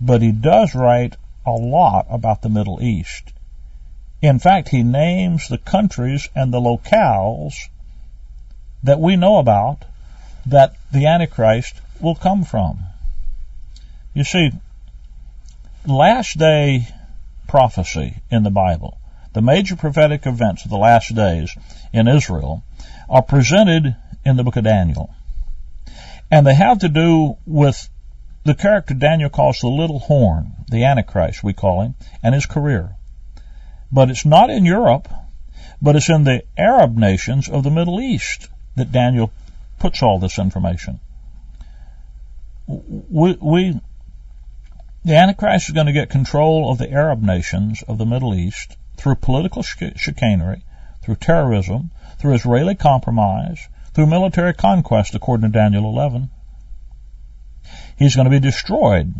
But 0.00 0.22
he 0.22 0.32
does 0.32 0.74
write 0.74 1.16
a 1.44 1.52
lot 1.52 2.06
about 2.08 2.42
the 2.42 2.48
Middle 2.48 2.82
East. 2.82 3.32
In 4.22 4.38
fact, 4.38 4.68
he 4.68 4.82
names 4.82 5.48
the 5.48 5.58
countries 5.58 6.28
and 6.34 6.52
the 6.52 6.60
locales 6.60 7.54
that 8.82 9.00
we 9.00 9.16
know 9.16 9.38
about 9.38 9.84
that 10.46 10.74
the 10.92 11.06
Antichrist 11.06 11.74
will 12.00 12.14
come 12.14 12.44
from. 12.44 12.78
You 14.14 14.24
see, 14.24 14.52
last 15.86 16.38
day 16.38 16.88
prophecy 17.46 18.16
in 18.30 18.42
the 18.42 18.50
Bible 18.50 18.99
the 19.32 19.42
major 19.42 19.76
prophetic 19.76 20.26
events 20.26 20.64
of 20.64 20.70
the 20.70 20.78
last 20.78 21.14
days 21.14 21.56
in 21.92 22.08
Israel, 22.08 22.62
are 23.08 23.22
presented 23.22 23.96
in 24.24 24.36
the 24.36 24.44
book 24.44 24.56
of 24.56 24.64
Daniel. 24.64 25.14
And 26.30 26.46
they 26.46 26.54
have 26.54 26.80
to 26.80 26.88
do 26.88 27.36
with 27.46 27.88
the 28.44 28.54
character 28.54 28.94
Daniel 28.94 29.30
calls 29.30 29.60
the 29.60 29.68
little 29.68 29.98
horn, 29.98 30.52
the 30.68 30.84
Antichrist, 30.84 31.42
we 31.42 31.52
call 31.52 31.82
him, 31.82 31.94
and 32.22 32.34
his 32.34 32.46
career. 32.46 32.96
But 33.92 34.10
it's 34.10 34.24
not 34.24 34.50
in 34.50 34.64
Europe, 34.64 35.08
but 35.82 35.96
it's 35.96 36.08
in 36.08 36.24
the 36.24 36.42
Arab 36.56 36.96
nations 36.96 37.48
of 37.48 37.64
the 37.64 37.70
Middle 37.70 38.00
East 38.00 38.48
that 38.76 38.92
Daniel 38.92 39.32
puts 39.78 40.02
all 40.02 40.18
this 40.18 40.38
information. 40.38 41.00
We, 42.66 43.36
we 43.40 43.80
the 45.04 45.16
Antichrist 45.16 45.68
is 45.68 45.74
going 45.74 45.86
to 45.86 45.92
get 45.92 46.10
control 46.10 46.70
of 46.70 46.78
the 46.78 46.90
Arab 46.90 47.22
nations 47.22 47.82
of 47.88 47.96
the 47.98 48.04
Middle 48.04 48.34
East 48.34 48.76
through 49.00 49.14
political 49.16 49.62
chicanery, 49.62 50.62
through 51.02 51.16
terrorism, 51.16 51.90
through 52.18 52.34
Israeli 52.34 52.74
compromise, 52.74 53.66
through 53.94 54.06
military 54.06 54.52
conquest, 54.52 55.14
according 55.14 55.50
to 55.50 55.58
Daniel 55.58 55.84
11. 55.84 56.30
He's 57.98 58.14
going 58.14 58.26
to 58.26 58.30
be 58.30 58.40
destroyed 58.40 59.14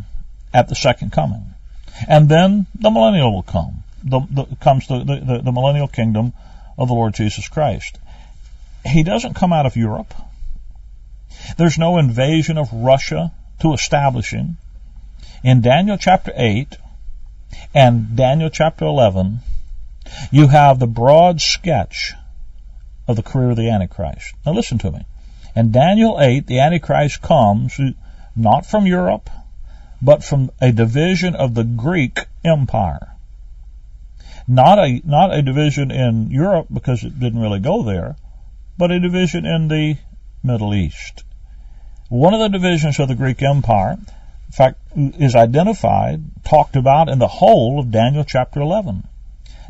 at 0.52 0.68
the 0.68 0.74
second 0.74 1.12
coming. 1.12 1.54
And 2.08 2.28
then 2.28 2.66
the 2.74 2.90
millennial 2.90 3.32
will 3.32 3.42
come. 3.42 3.82
The, 4.04 4.20
the, 4.30 4.56
comes 4.56 4.86
the, 4.86 4.98
the, 5.04 5.40
the 5.44 5.52
millennial 5.52 5.88
kingdom 5.88 6.32
of 6.78 6.88
the 6.88 6.94
Lord 6.94 7.14
Jesus 7.14 7.48
Christ. 7.48 7.98
He 8.84 9.02
doesn't 9.02 9.34
come 9.34 9.52
out 9.52 9.66
of 9.66 9.76
Europe. 9.76 10.14
There's 11.58 11.78
no 11.78 11.98
invasion 11.98 12.58
of 12.58 12.72
Russia 12.72 13.32
to 13.60 13.72
establish 13.72 14.30
him. 14.30 14.56
In 15.42 15.60
Daniel 15.60 15.96
chapter 15.98 16.32
8 16.34 16.76
and 17.74 18.16
Daniel 18.16 18.50
chapter 18.50 18.84
11, 18.84 19.40
you 20.30 20.48
have 20.48 20.78
the 20.78 20.86
broad 20.86 21.40
sketch 21.40 22.14
of 23.06 23.16
the 23.16 23.22
career 23.22 23.50
of 23.50 23.56
the 23.56 23.70
Antichrist. 23.70 24.34
Now 24.44 24.52
listen 24.52 24.78
to 24.78 24.90
me. 24.90 25.06
In 25.56 25.72
Daniel 25.72 26.20
8, 26.20 26.46
the 26.46 26.60
Antichrist 26.60 27.20
comes 27.20 27.78
not 28.36 28.66
from 28.66 28.86
Europe, 28.86 29.28
but 30.00 30.22
from 30.22 30.50
a 30.60 30.72
division 30.72 31.34
of 31.34 31.54
the 31.54 31.64
Greek 31.64 32.20
Empire. 32.44 33.08
Not 34.46 34.78
a, 34.78 35.00
not 35.04 35.34
a 35.34 35.42
division 35.42 35.90
in 35.90 36.30
Europe 36.30 36.68
because 36.72 37.04
it 37.04 37.18
didn't 37.18 37.40
really 37.40 37.60
go 37.60 37.82
there, 37.82 38.16
but 38.78 38.90
a 38.90 39.00
division 39.00 39.44
in 39.44 39.68
the 39.68 39.96
Middle 40.42 40.74
East. 40.74 41.24
One 42.08 42.34
of 42.34 42.40
the 42.40 42.48
divisions 42.48 42.98
of 42.98 43.08
the 43.08 43.14
Greek 43.14 43.42
Empire, 43.42 43.92
in 43.92 44.52
fact, 44.52 44.80
is 44.96 45.36
identified, 45.36 46.22
talked 46.44 46.76
about 46.76 47.08
in 47.08 47.18
the 47.18 47.28
whole 47.28 47.78
of 47.78 47.90
Daniel 47.90 48.24
chapter 48.24 48.60
11. 48.60 49.06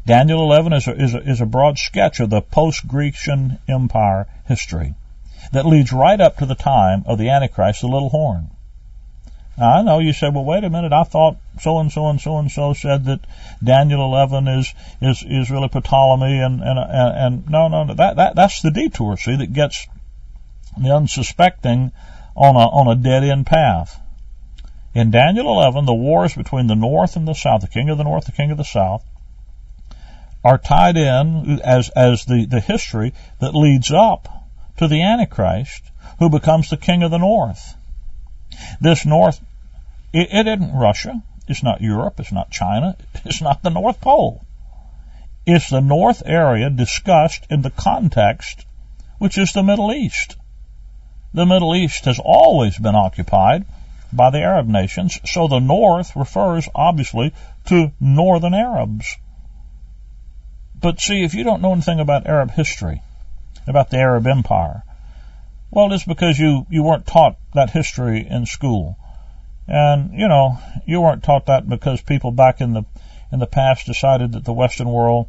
Daniel 0.07 0.42
11 0.42 0.73
is 0.73 0.88
a, 0.88 0.92
is 0.92 1.14
a, 1.14 1.19
is 1.19 1.40
a 1.40 1.47
broad 1.47 1.78
sketch 1.78 2.21
of 2.21 2.30
the 2.30 2.40
post-Grecian 2.40 3.59
Empire 3.69 4.26
history 4.47 4.95
that 5.52 5.66
leads 5.66 5.92
right 5.92 6.21
up 6.21 6.38
to 6.38 6.47
the 6.47 6.54
time 6.54 7.04
of 7.07 7.19
the 7.19 7.30
Antichrist, 7.30 7.80
the 7.80 7.88
little 7.88 8.09
horn. 8.09 8.50
Now, 9.59 9.78
I 9.78 9.83
know 9.83 9.99
you 9.99 10.12
said, 10.12 10.35
well, 10.35 10.45
wait 10.45 10.64
a 10.64 10.71
minute, 10.71 10.92
I 10.92 11.04
thought 11.04 11.37
so 11.61 11.80
and 11.80 11.92
so 11.92 12.07
and 12.07 12.21
so 12.21 12.38
and 12.38 12.50
so 12.50 12.73
said 12.73 13.04
that 13.04 13.21
Daniel 13.62 14.04
11 14.04 14.49
is, 14.49 14.75
is, 15.02 15.23
is 15.26 15.50
really 15.50 15.69
Ptolemy 15.69 16.40
and, 16.40 16.62
and, 16.62 16.78
and, 16.78 17.16
and 17.16 17.50
no, 17.50 17.69
no, 17.69 17.85
no, 17.85 17.95
that, 17.95 18.16
that, 18.16 18.37
that's 18.37 18.62
the 18.62 18.71
detour, 18.71 19.16
see, 19.19 19.37
that 19.37 19.52
gets 19.52 19.87
the 20.78 20.95
unsuspecting 20.95 21.92
on 22.35 22.57
a, 22.57 22.69
on 22.71 22.88
a 22.88 22.95
dead 22.95 23.25
end 23.25 23.47
path. 23.47 24.00
In 24.95 25.11
Daniel 25.11 25.49
11, 25.49 25.85
the 25.85 25.95
wars 25.95 26.35
between 26.35 26.66
the 26.66 26.75
north 26.75 27.16
and 27.16 27.28
the 27.28 27.35
south, 27.35 27.61
the 27.61 27.69
king 27.69 27.90
of 27.90 27.99
the 27.99 28.04
north, 28.04 28.25
the 28.25 28.33
king 28.33 28.50
of 28.50 28.57
the 28.57 28.64
south, 28.64 29.04
are 30.44 30.59
tied 30.59 30.97
in 30.97 31.61
as, 31.62 31.90
as 31.90 32.25
the, 32.25 32.47
the 32.47 32.61
history 32.61 33.12
that 33.40 33.54
leads 33.54 33.90
up 33.92 34.28
to 34.78 34.88
the 34.88 35.02
Antichrist, 35.02 35.82
who 36.18 36.30
becomes 36.30 36.70
the 36.70 36.76
king 36.76 37.02
of 37.02 37.11
the 37.11 37.18
north. 37.18 37.75
This 38.80 39.04
north, 39.04 39.40
it, 40.12 40.28
it 40.32 40.47
isn't 40.47 40.75
Russia, 40.75 41.23
it's 41.49 41.62
not 41.62 41.80
Europe, 41.80 42.20
it's 42.20 42.32
not 42.32 42.50
China, 42.50 42.97
it's 43.25 43.42
not 43.42 43.62
the 43.62 43.70
North 43.70 44.00
Pole. 44.00 44.44
It's 45.47 45.68
the 45.68 45.80
north 45.80 46.23
area 46.25 46.70
discussed 46.70 47.47
in 47.50 47.62
the 47.62 47.70
context, 47.70 48.64
which 49.18 49.37
is 49.37 49.52
the 49.52 49.62
Middle 49.62 49.92
East. 49.92 50.37
The 51.35 51.47
Middle 51.47 51.75
East 51.75 52.04
has 52.06 52.18
always 52.23 52.78
been 52.78 52.94
occupied 52.94 53.64
by 54.12 54.30
the 54.30 54.40
Arab 54.40 54.66
nations, 54.66 55.18
so 55.25 55.47
the 55.47 55.61
north 55.61 56.16
refers 56.16 56.68
obviously 56.75 57.32
to 57.66 57.92
northern 58.00 58.54
Arabs. 58.54 59.16
But 60.81 61.01
see, 61.01 61.23
if 61.25 61.35
you 61.35 61.45
don't 61.45 61.61
know 61.61 61.73
anything 61.73 62.01
about 62.01 62.27
Arab 62.27 62.53
history, 62.53 63.03
about 63.67 63.91
the 63.91 63.99
Arab 63.99 64.27
Empire, 64.27 64.83
well, 65.71 65.93
it's 65.93 66.05
because 66.05 66.39
you, 66.39 66.67
you 66.71 66.83
weren't 66.83 67.07
taught 67.07 67.37
that 67.55 67.71
history 67.71 68.27
in 68.29 68.47
school. 68.47 68.97
And, 69.69 70.19
you 70.19 70.27
know, 70.27 70.59
you 70.87 71.01
weren't 71.01 71.23
taught 71.23 71.47
that 71.47 71.69
because 71.69 72.01
people 72.01 72.33
back 72.33 72.61
in 72.61 72.73
the, 72.73 72.85
in 73.31 73.39
the 73.39 73.47
past 73.47 73.87
decided 73.87 74.33
that 74.33 74.45
the 74.45 74.53
Western 74.53 74.89
world, 74.89 75.29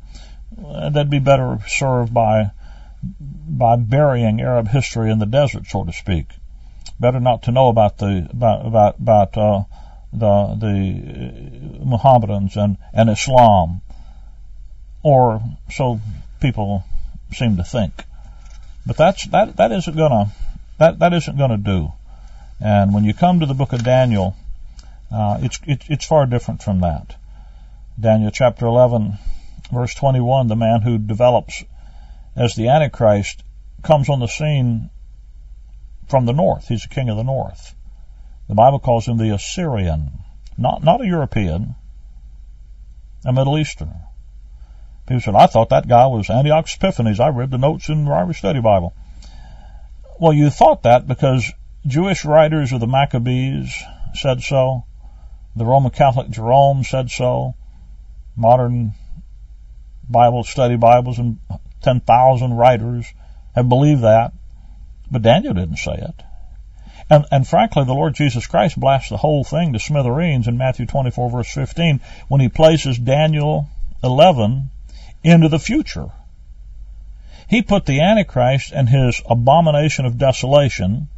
uh, 0.65 0.89
they'd 0.89 1.09
be 1.09 1.19
better 1.19 1.59
served 1.67 2.13
by, 2.13 2.51
by 3.03 3.75
burying 3.75 4.41
Arab 4.41 4.69
history 4.69 5.11
in 5.11 5.19
the 5.19 5.25
desert, 5.25 5.67
so 5.67 5.83
to 5.83 5.93
speak. 5.93 6.27
Better 6.99 7.19
not 7.19 7.43
to 7.43 7.51
know 7.51 7.67
about 7.67 7.97
the, 7.97 8.27
about, 8.31 8.65
about, 8.65 8.99
about, 8.99 9.37
uh, 9.37 9.63
the, 10.13 10.55
the 10.59 11.85
Mohammedans 11.85 12.57
and, 12.57 12.77
and 12.93 13.09
Islam 13.09 13.81
or 15.03 15.41
so 15.71 15.99
people 16.39 16.83
seem 17.33 17.57
to 17.57 17.63
think. 17.63 17.93
But 18.85 18.97
that's 18.97 19.25
that 19.27 19.57
that 19.57 19.71
isn't 19.71 19.95
gonna 19.95 20.31
that 20.77 20.99
that 20.99 21.13
isn't 21.13 21.37
gonna 21.37 21.57
do. 21.57 21.91
And 22.59 22.93
when 22.93 23.03
you 23.03 23.13
come 23.13 23.39
to 23.39 23.45
the 23.45 23.53
book 23.53 23.73
of 23.73 23.83
Daniel, 23.83 24.35
uh, 25.11 25.39
it's 25.41 25.59
it, 25.65 25.83
it's 25.89 26.05
far 26.05 26.25
different 26.25 26.63
from 26.63 26.81
that. 26.81 27.15
Daniel 27.99 28.31
chapter 28.31 28.65
11, 28.65 29.17
verse 29.71 29.93
21, 29.93 30.47
the 30.47 30.55
man 30.55 30.81
who 30.81 30.97
develops 30.97 31.63
as 32.35 32.55
the 32.55 32.69
Antichrist 32.69 33.43
comes 33.83 34.09
on 34.09 34.19
the 34.19 34.27
scene 34.27 34.89
from 36.07 36.25
the 36.25 36.33
north. 36.33 36.67
He's 36.67 36.83
the 36.83 36.87
king 36.87 37.09
of 37.09 37.17
the 37.17 37.23
north. 37.23 37.75
The 38.47 38.55
Bible 38.55 38.79
calls 38.79 39.07
him 39.07 39.17
the 39.17 39.33
Assyrian, 39.33 40.11
not 40.57 40.83
not 40.83 41.01
a 41.01 41.07
European, 41.07 41.75
a 43.25 43.31
Middle 43.31 43.57
Easterner. 43.57 44.07
People 45.11 45.33
said, 45.33 45.35
I 45.35 45.47
thought 45.47 45.71
that 45.71 45.89
guy 45.89 46.07
was 46.07 46.29
Antiochus 46.29 46.75
Epiphanes. 46.75 47.19
I 47.19 47.27
read 47.31 47.51
the 47.51 47.57
notes 47.57 47.89
in 47.89 48.05
the 48.05 48.11
Ryrie 48.11 48.33
Study 48.33 48.61
Bible. 48.61 48.93
Well, 50.21 50.31
you 50.31 50.49
thought 50.49 50.83
that 50.83 51.05
because 51.05 51.51
Jewish 51.85 52.23
writers 52.23 52.71
of 52.71 52.79
the 52.79 52.87
Maccabees 52.87 53.75
said 54.13 54.41
so. 54.41 54.85
The 55.57 55.65
Roman 55.65 55.91
Catholic 55.91 56.29
Jerome 56.29 56.85
said 56.85 57.11
so. 57.11 57.55
Modern 58.37 58.93
Bible 60.09 60.45
study 60.45 60.77
Bibles 60.77 61.19
and 61.19 61.39
10,000 61.81 62.53
writers 62.53 63.05
have 63.53 63.67
believed 63.67 64.03
that. 64.03 64.31
But 65.11 65.23
Daniel 65.23 65.53
didn't 65.53 65.75
say 65.75 65.91
it. 65.91 66.23
And, 67.09 67.25
and 67.31 67.45
frankly, 67.45 67.83
the 67.83 67.93
Lord 67.93 68.15
Jesus 68.15 68.47
Christ 68.47 68.79
blasts 68.79 69.09
the 69.09 69.17
whole 69.17 69.43
thing 69.43 69.73
to 69.73 69.79
smithereens 69.79 70.47
in 70.47 70.57
Matthew 70.57 70.85
24 70.85 71.29
verse 71.31 71.53
15 71.53 71.99
when 72.29 72.39
he 72.39 72.47
places 72.47 72.97
Daniel 72.97 73.67
11 74.01 74.69
into 75.23 75.49
the 75.49 75.59
future. 75.59 76.09
He 77.47 77.61
put 77.61 77.85
the 77.85 78.01
Antichrist 78.01 78.71
and 78.71 78.87
his 78.87 79.21
abomination 79.29 80.05
of 80.05 80.17
desolation, 80.17 81.09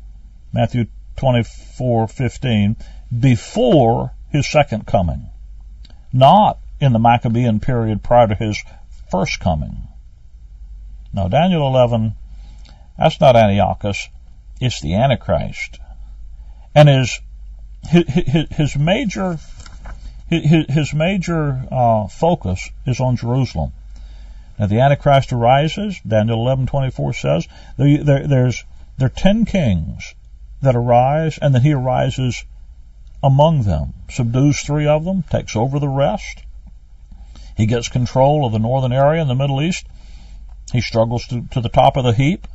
Matthew 0.52 0.88
24:15, 1.16 2.76
before 3.20 4.14
his 4.30 4.48
second 4.48 4.88
coming, 4.88 5.30
not 6.12 6.58
in 6.80 6.92
the 6.92 7.00
Maccabean 7.00 7.60
period 7.60 8.04
prior 8.04 8.28
to 8.28 8.36
his 8.36 8.58
first 9.12 9.40
coming. 9.40 9.88
Now, 11.14 11.28
Daniel 11.28 11.68
11, 11.68 12.16
that's 12.98 13.22
not 13.22 13.36
Antiochus, 13.36 14.10
it's 14.60 14.82
the 14.82 14.96
Antichrist. 14.96 15.80
And 16.74 16.90
his, 16.90 17.20
his, 17.88 18.48
his 18.50 18.76
major, 18.76 19.38
his, 20.28 20.66
his 20.68 20.94
major 20.94 21.68
uh, 21.72 22.08
focus 22.08 22.72
is 22.88 23.00
on 23.00 23.18
Jerusalem. 23.18 23.72
Now 24.60 24.68
the 24.68 24.82
Antichrist 24.82 25.34
arises, 25.34 26.00
Daniel 26.08 26.46
11:24 26.46 27.16
says, 27.16 27.48
there, 27.76 28.04
there, 28.04 28.28
there's 28.28 28.64
there 28.98 29.08
are 29.08 29.10
ten 29.10 29.46
kings 29.46 30.14
that 30.62 30.76
arise, 30.76 31.40
and 31.40 31.56
then 31.56 31.64
he 31.64 31.74
arises 31.74 32.46
among 33.24 33.64
them, 33.64 33.94
subdues 34.10 34.62
three 34.62 34.88
of 34.88 35.06
them, 35.06 35.24
takes 35.24 35.56
over 35.56 35.80
the 35.80 35.90
rest. 35.90 36.44
He 37.58 37.66
gets 37.66 37.90
control 37.90 38.46
of 38.46 38.52
the 38.52 38.60
northern 38.60 38.94
area 38.94 39.22
in 39.22 39.28
the 39.28 39.36
Middle 39.36 39.62
East. 39.62 39.88
He 40.72 40.82
struggles 40.82 41.26
to, 41.28 41.42
to 41.52 41.62
the 41.62 41.70
top 41.70 41.98
of 41.98 42.04
the 42.04 42.14
heap. 42.14 42.48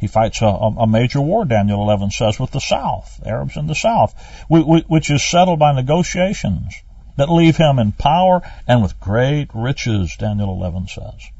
He 0.00 0.06
fights 0.08 0.42
a, 0.42 0.46
a, 0.46 0.86
major 0.86 1.20
war, 1.20 1.44
Daniel 1.44 1.82
11 1.82 2.10
says, 2.10 2.38
with 2.38 2.50
the 2.50 2.60
South, 2.60 3.20
Arabs 3.24 3.56
in 3.56 3.68
the 3.68 3.74
South, 3.74 4.14
which 4.48 5.10
is 5.10 5.24
settled 5.24 5.58
by 5.60 5.72
negotiations. 5.72 6.74
that 7.16 7.30
leave 7.30 7.56
him 7.56 7.78
in 7.78 7.92
power 7.92 8.42
and 8.66 8.82
with 8.82 8.98
great 9.00 9.48
riches, 9.54 10.16
Daniel 10.18 10.52
11 10.52 10.88
says. 10.88 11.30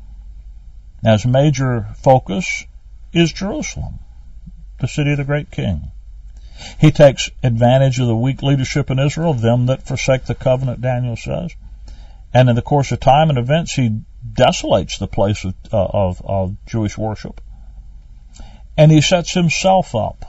Now, 1.04 1.12
his 1.12 1.26
major 1.26 1.86
focus 1.96 2.64
is 3.12 3.30
Jerusalem, 3.30 3.98
the 4.80 4.88
city 4.88 5.10
of 5.12 5.18
the 5.18 5.24
great 5.24 5.50
king. 5.50 5.92
He 6.80 6.92
takes 6.92 7.28
advantage 7.42 8.00
of 8.00 8.06
the 8.06 8.16
weak 8.16 8.42
leadership 8.42 8.90
in 8.90 8.98
Israel, 8.98 9.34
them 9.34 9.66
that 9.66 9.82
forsake 9.82 10.24
the 10.24 10.34
covenant, 10.34 10.80
Daniel 10.80 11.16
says. 11.16 11.54
And 12.32 12.48
in 12.48 12.56
the 12.56 12.62
course 12.62 12.90
of 12.90 13.00
time 13.00 13.28
and 13.28 13.38
events, 13.38 13.74
he 13.74 14.00
desolates 14.32 14.98
the 14.98 15.06
place 15.06 15.44
of, 15.44 15.54
uh, 15.70 15.84
of, 15.84 16.22
of 16.24 16.56
Jewish 16.64 16.96
worship. 16.96 17.42
And 18.78 18.90
he 18.90 19.02
sets 19.02 19.34
himself 19.34 19.94
up 19.94 20.24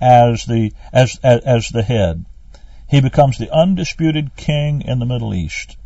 as 0.00 0.46
the, 0.46 0.72
as, 0.90 1.20
as, 1.22 1.42
as 1.42 1.68
the 1.68 1.82
head. 1.82 2.24
He 2.88 3.02
becomes 3.02 3.36
the 3.36 3.54
undisputed 3.54 4.36
king 4.36 4.80
in 4.80 5.00
the 5.00 5.06
Middle 5.06 5.34
East, 5.34 5.76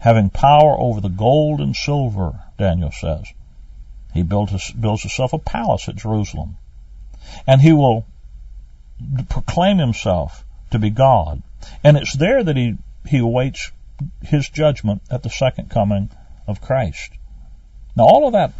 having 0.00 0.30
power 0.30 0.78
over 0.78 1.00
the 1.00 1.08
gold 1.08 1.60
and 1.60 1.76
silver, 1.76 2.32
Daniel 2.58 2.90
says. 2.90 3.26
He 4.12 4.22
builds, 4.22 4.72
builds 4.72 5.02
himself 5.02 5.32
a 5.32 5.38
palace 5.38 5.88
at 5.88 5.96
Jerusalem. 5.96 6.56
And 7.46 7.60
he 7.60 7.72
will 7.72 8.06
proclaim 9.28 9.78
himself 9.78 10.44
to 10.70 10.78
be 10.78 10.90
God. 10.90 11.42
And 11.84 11.96
it's 11.96 12.14
there 12.14 12.42
that 12.42 12.56
he, 12.56 12.76
he 13.06 13.18
awaits 13.18 13.70
his 14.22 14.48
judgment 14.48 15.02
at 15.10 15.22
the 15.22 15.30
second 15.30 15.70
coming 15.70 16.10
of 16.46 16.60
Christ. 16.60 17.12
Now 17.94 18.04
all 18.04 18.26
of 18.26 18.32
that, 18.32 18.52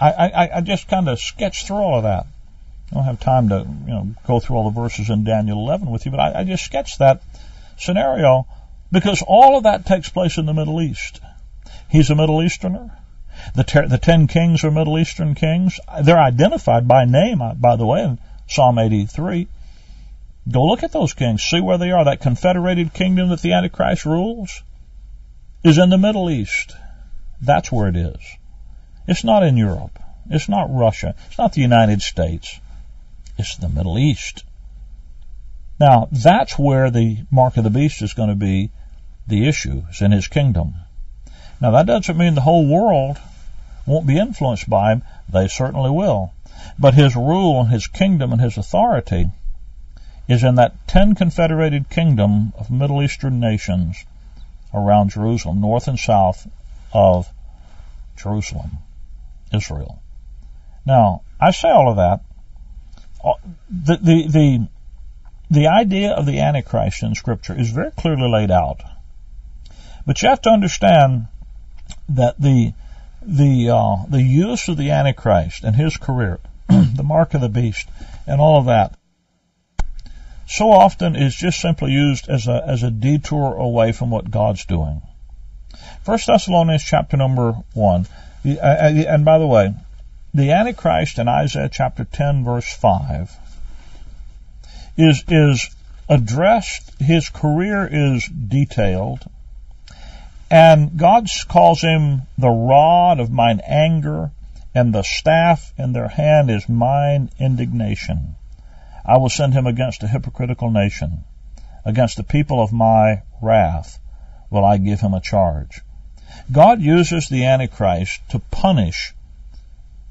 I, 0.00 0.10
I, 0.10 0.56
I 0.56 0.60
just 0.60 0.88
kind 0.88 1.08
of 1.08 1.20
sketched 1.20 1.66
through 1.66 1.76
all 1.76 1.98
of 1.98 2.02
that. 2.02 2.26
I 2.90 2.94
don't 2.94 3.04
have 3.04 3.20
time 3.20 3.48
to, 3.50 3.58
you 3.58 3.92
know, 3.92 4.14
go 4.26 4.40
through 4.40 4.56
all 4.56 4.70
the 4.70 4.80
verses 4.80 5.08
in 5.08 5.22
Daniel 5.22 5.58
11 5.58 5.88
with 5.88 6.04
you, 6.04 6.10
but 6.10 6.20
I, 6.20 6.40
I 6.40 6.44
just 6.44 6.64
sketched 6.64 6.98
that 6.98 7.22
scenario 7.78 8.46
because 8.92 9.22
all 9.26 9.56
of 9.56 9.64
that 9.64 9.86
takes 9.86 10.08
place 10.08 10.38
in 10.38 10.46
the 10.46 10.54
Middle 10.54 10.80
East. 10.80 11.20
He's 11.88 12.10
a 12.10 12.14
Middle 12.14 12.42
Easterner. 12.42 12.96
The, 13.54 13.64
ter- 13.64 13.88
the 13.88 13.98
ten 13.98 14.26
kings 14.26 14.64
are 14.64 14.70
Middle 14.70 14.98
Eastern 14.98 15.34
kings. 15.34 15.80
They're 16.02 16.18
identified 16.18 16.86
by 16.86 17.04
name, 17.04 17.40
uh, 17.40 17.54
by 17.54 17.76
the 17.76 17.86
way, 17.86 18.02
in 18.02 18.18
Psalm 18.48 18.78
83. 18.78 19.48
Go 20.50 20.64
look 20.64 20.82
at 20.82 20.92
those 20.92 21.12
kings, 21.12 21.42
see 21.42 21.60
where 21.60 21.78
they 21.78 21.92
are. 21.92 22.04
That 22.04 22.20
confederated 22.20 22.92
kingdom 22.92 23.28
that 23.30 23.40
the 23.40 23.52
Antichrist 23.52 24.04
rules 24.04 24.62
is 25.62 25.78
in 25.78 25.90
the 25.90 25.98
Middle 25.98 26.30
East. 26.30 26.74
That's 27.40 27.70
where 27.70 27.88
it 27.88 27.96
is. 27.96 28.20
It's 29.06 29.24
not 29.24 29.42
in 29.42 29.56
Europe. 29.56 29.98
It's 30.28 30.48
not 30.48 30.68
Russia. 30.70 31.14
It's 31.26 31.38
not 31.38 31.52
the 31.52 31.60
United 31.60 32.02
States. 32.02 32.60
It's 33.38 33.56
the 33.56 33.68
Middle 33.68 33.98
East. 33.98 34.44
Now, 35.78 36.08
that's 36.12 36.58
where 36.58 36.90
the 36.90 37.24
mark 37.30 37.56
of 37.56 37.64
the 37.64 37.70
beast 37.70 38.02
is 38.02 38.12
going 38.12 38.28
to 38.28 38.34
be 38.34 38.70
the 39.30 39.48
issues 39.48 40.00
in 40.00 40.12
his 40.12 40.28
kingdom. 40.28 40.74
Now, 41.60 41.70
that 41.72 41.86
doesn't 41.86 42.16
mean 42.16 42.34
the 42.34 42.40
whole 42.42 42.66
world 42.66 43.18
won't 43.86 44.06
be 44.06 44.18
influenced 44.18 44.68
by 44.68 44.92
him. 44.92 45.02
They 45.28 45.48
certainly 45.48 45.90
will. 45.90 46.32
But 46.78 46.94
his 46.94 47.16
rule, 47.16 47.60
and 47.60 47.70
his 47.70 47.86
kingdom, 47.86 48.32
and 48.32 48.40
his 48.40 48.58
authority 48.58 49.30
is 50.28 50.44
in 50.44 50.56
that 50.56 50.86
ten 50.86 51.14
confederated 51.14 51.88
kingdom 51.88 52.52
of 52.58 52.70
Middle 52.70 53.02
Eastern 53.02 53.40
nations 53.40 54.04
around 54.72 55.10
Jerusalem, 55.10 55.60
north 55.60 55.88
and 55.88 55.98
south 55.98 56.46
of 56.92 57.28
Jerusalem, 58.16 58.78
Israel. 59.52 60.02
Now, 60.84 61.22
I 61.40 61.50
say 61.50 61.70
all 61.70 61.90
of 61.90 61.96
that 61.96 62.20
uh, 63.22 63.34
the, 63.68 63.96
the, 63.96 64.28
the, 64.28 64.68
the 65.50 65.66
idea 65.68 66.12
of 66.12 66.26
the 66.26 66.40
Antichrist 66.40 67.02
in 67.02 67.14
Scripture 67.14 67.58
is 67.58 67.70
very 67.70 67.90
clearly 67.90 68.28
laid 68.30 68.50
out. 68.50 68.80
But 70.06 70.22
you 70.22 70.28
have 70.28 70.42
to 70.42 70.50
understand 70.50 71.28
that 72.08 72.40
the, 72.40 72.72
the, 73.22 73.70
uh, 73.70 73.96
the 74.08 74.22
use 74.22 74.68
of 74.68 74.76
the 74.76 74.90
Antichrist 74.90 75.64
and 75.64 75.76
his 75.76 75.96
career, 75.96 76.38
the 76.68 77.02
mark 77.04 77.34
of 77.34 77.40
the 77.40 77.48
beast, 77.48 77.88
and 78.26 78.40
all 78.40 78.58
of 78.58 78.66
that, 78.66 78.94
so 80.46 80.72
often 80.72 81.14
is 81.14 81.34
just 81.34 81.60
simply 81.60 81.92
used 81.92 82.28
as 82.28 82.48
a, 82.48 82.64
as 82.66 82.82
a 82.82 82.90
detour 82.90 83.54
away 83.54 83.92
from 83.92 84.10
what 84.10 84.30
God's 84.30 84.64
doing. 84.64 85.00
First 86.02 86.26
Thessalonians 86.26 86.82
chapter 86.82 87.16
number 87.16 87.52
one, 87.72 88.06
uh, 88.44 88.58
and 88.60 89.24
by 89.24 89.38
the 89.38 89.46
way, 89.46 89.74
the 90.34 90.52
Antichrist 90.52 91.18
in 91.18 91.28
Isaiah 91.28 91.68
chapter 91.70 92.04
10 92.04 92.44
verse 92.44 92.72
5 92.72 93.30
is, 94.96 95.24
is 95.28 95.70
addressed, 96.08 97.00
his 97.00 97.28
career 97.28 97.88
is 97.90 98.26
detailed, 98.26 99.20
and 100.50 100.96
God 100.98 101.28
calls 101.48 101.80
him 101.80 102.22
the 102.36 102.50
rod 102.50 103.20
of 103.20 103.30
mine 103.30 103.60
anger, 103.64 104.32
and 104.74 104.92
the 104.92 105.02
staff 105.02 105.72
in 105.78 105.92
their 105.92 106.08
hand 106.08 106.50
is 106.50 106.68
mine 106.68 107.30
indignation. 107.38 108.34
I 109.04 109.18
will 109.18 109.28
send 109.28 109.54
him 109.54 109.66
against 109.66 110.02
a 110.02 110.08
hypocritical 110.08 110.70
nation. 110.70 111.24
Against 111.84 112.16
the 112.16 112.24
people 112.24 112.60
of 112.60 112.72
my 112.72 113.22
wrath 113.40 113.98
will 114.50 114.64
I 114.64 114.76
give 114.76 115.00
him 115.00 115.14
a 115.14 115.20
charge. 115.20 115.80
God 116.50 116.80
uses 116.80 117.28
the 117.28 117.46
Antichrist 117.46 118.20
to 118.30 118.40
punish 118.40 119.14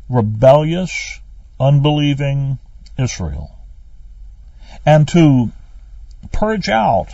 rebellious, 0.07 1.19
unbelieving 1.59 2.59
Israel. 2.97 3.55
And 4.85 5.07
to 5.09 5.51
purge 6.31 6.69
out, 6.69 7.09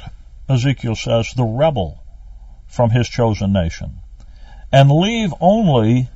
Ezekiel 0.48 0.96
says, 0.96 1.34
the 1.36 1.44
rebel 1.44 2.04
from 2.76 2.90
his 2.90 3.08
chosen 3.08 3.54
nation 3.54 4.02
and 4.72 4.92
leave 4.92 5.34
only 5.40 6.10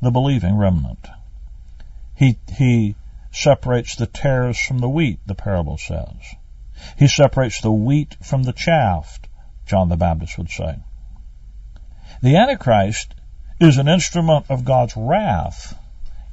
the 0.00 0.10
believing 0.10 0.56
remnant. 0.56 1.06
He, 2.14 2.38
he 2.56 2.96
separates 3.30 3.96
the 3.96 4.06
tares 4.06 4.58
from 4.58 4.78
the 4.78 4.88
wheat, 4.88 5.20
the 5.26 5.34
parable 5.34 5.76
says. 5.76 6.34
He 6.96 7.06
separates 7.06 7.60
the 7.60 7.70
wheat 7.70 8.16
from 8.22 8.42
the 8.42 8.54
chaff, 8.54 9.20
John 9.66 9.90
the 9.90 9.96
Baptist 9.96 10.38
would 10.38 10.48
say. 10.48 10.78
The 12.22 12.36
Antichrist 12.36 13.14
is 13.60 13.76
an 13.76 13.88
instrument 13.88 14.46
of 14.48 14.64
God's 14.64 14.96
wrath 14.96 15.78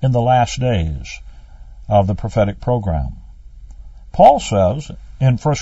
in 0.01 0.12
the 0.12 0.21
last 0.21 0.60
days 0.60 1.19
of 1.89 2.08
the 2.08 2.15
prophetic 2.15 2.62
program. 2.62 3.17
Paul 4.13 4.39
says 4.39 4.89
in 5.19 5.38
1 5.38 5.55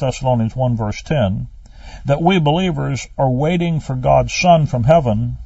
Thessalonians 0.00 0.56
1 0.56 0.76
verse 0.76 1.02
10 1.02 1.48
that 2.04 2.22
we 2.22 2.38
believers 2.38 3.06
are 3.16 3.30
waiting 3.30 3.80
for 3.80 3.94
God's 3.94 4.32
Son 4.32 4.66
from 4.66 4.84
heaven 4.84 5.38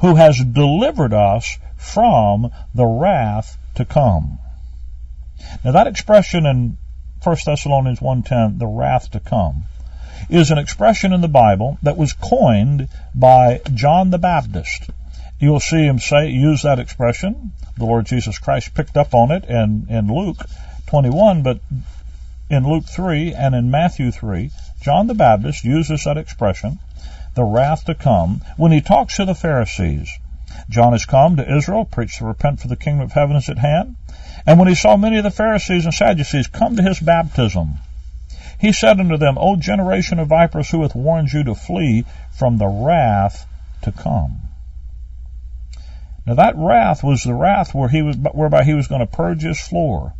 who 0.00 0.16
has 0.16 0.42
delivered 0.42 1.12
us 1.12 1.58
from 1.76 2.50
the 2.74 2.86
wrath 2.86 3.58
to 3.74 3.84
come. 3.84 4.38
Now 5.64 5.72
that 5.72 5.86
expression 5.86 6.46
in 6.46 6.78
1 7.22 7.36
Thessalonians 7.44 8.00
1.10, 8.00 8.58
the 8.58 8.66
wrath 8.66 9.10
to 9.10 9.20
come, 9.20 9.64
is 10.28 10.50
an 10.50 10.58
expression 10.58 11.12
in 11.12 11.20
the 11.20 11.28
Bible 11.28 11.78
that 11.82 11.96
was 11.96 12.12
coined 12.12 12.88
by 13.14 13.60
John 13.74 14.10
the 14.10 14.18
Baptist. 14.18 14.90
You'll 15.38 15.60
see 15.60 15.84
him 15.84 15.98
say, 15.98 16.28
use 16.28 16.62
that 16.62 16.78
expression. 16.78 17.52
The 17.76 17.84
Lord 17.84 18.06
Jesus 18.06 18.38
Christ 18.38 18.74
picked 18.74 18.96
up 18.96 19.14
on 19.14 19.30
it 19.30 19.44
in, 19.44 19.86
in 19.88 20.14
Luke 20.14 20.44
21, 20.86 21.42
but 21.42 21.60
in 22.50 22.68
Luke 22.68 22.84
3 22.84 23.34
and 23.34 23.54
in 23.54 23.70
Matthew 23.70 24.10
3, 24.10 24.50
John 24.80 25.08
the 25.08 25.14
Baptist 25.14 25.62
uses 25.62 26.04
that 26.04 26.16
expression, 26.16 26.78
the 27.34 27.44
wrath 27.44 27.84
to 27.84 27.94
come, 27.94 28.40
when 28.56 28.72
he 28.72 28.80
talks 28.80 29.16
to 29.16 29.26
the 29.26 29.34
Pharisees. 29.34 30.18
John 30.70 30.92
has 30.92 31.04
come 31.04 31.36
to 31.36 31.56
Israel, 31.56 31.84
preached 31.84 32.16
to 32.18 32.24
repent 32.24 32.60
for 32.60 32.68
the 32.68 32.76
kingdom 32.76 33.04
of 33.04 33.12
heaven 33.12 33.36
is 33.36 33.50
at 33.50 33.58
hand. 33.58 33.96
And 34.46 34.58
when 34.58 34.68
he 34.68 34.74
saw 34.74 34.96
many 34.96 35.18
of 35.18 35.24
the 35.24 35.30
Pharisees 35.30 35.84
and 35.84 35.92
Sadducees 35.92 36.46
come 36.46 36.76
to 36.76 36.82
his 36.82 36.98
baptism, 36.98 37.74
he 38.58 38.72
said 38.72 38.98
unto 38.98 39.18
them, 39.18 39.36
O 39.38 39.56
generation 39.56 40.18
of 40.18 40.28
vipers, 40.28 40.70
who 40.70 40.80
hath 40.80 40.94
warned 40.94 41.30
you 41.30 41.44
to 41.44 41.54
flee 41.54 42.06
from 42.30 42.56
the 42.56 42.68
wrath 42.68 43.46
to 43.82 43.92
come? 43.92 44.40
Now 46.24 46.34
that 46.34 46.56
wrath 46.56 47.04
was 47.04 47.22
the 47.22 47.34
wrath 47.34 47.74
where 47.74 47.90
he 47.90 48.00
was, 48.00 48.16
whereby 48.16 48.64
he 48.64 48.72
was 48.72 48.88
going 48.88 49.00
to 49.00 49.06
purge 49.06 49.42
his 49.42 49.60
floor, 49.60 50.14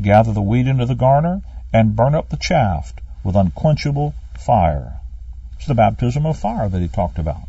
gather 0.00 0.32
the 0.32 0.40
wheat 0.40 0.68
into 0.68 0.86
the 0.86 0.94
garner, 0.94 1.42
and 1.72 1.96
burn 1.96 2.14
up 2.14 2.28
the 2.28 2.36
chaff 2.36 2.92
with 3.24 3.34
unquenchable 3.34 4.14
fire. 4.34 5.00
It's 5.56 5.66
the 5.66 5.74
baptism 5.74 6.26
of 6.26 6.38
fire 6.38 6.68
that 6.68 6.80
he 6.80 6.88
talked 6.88 7.18
about. 7.18 7.48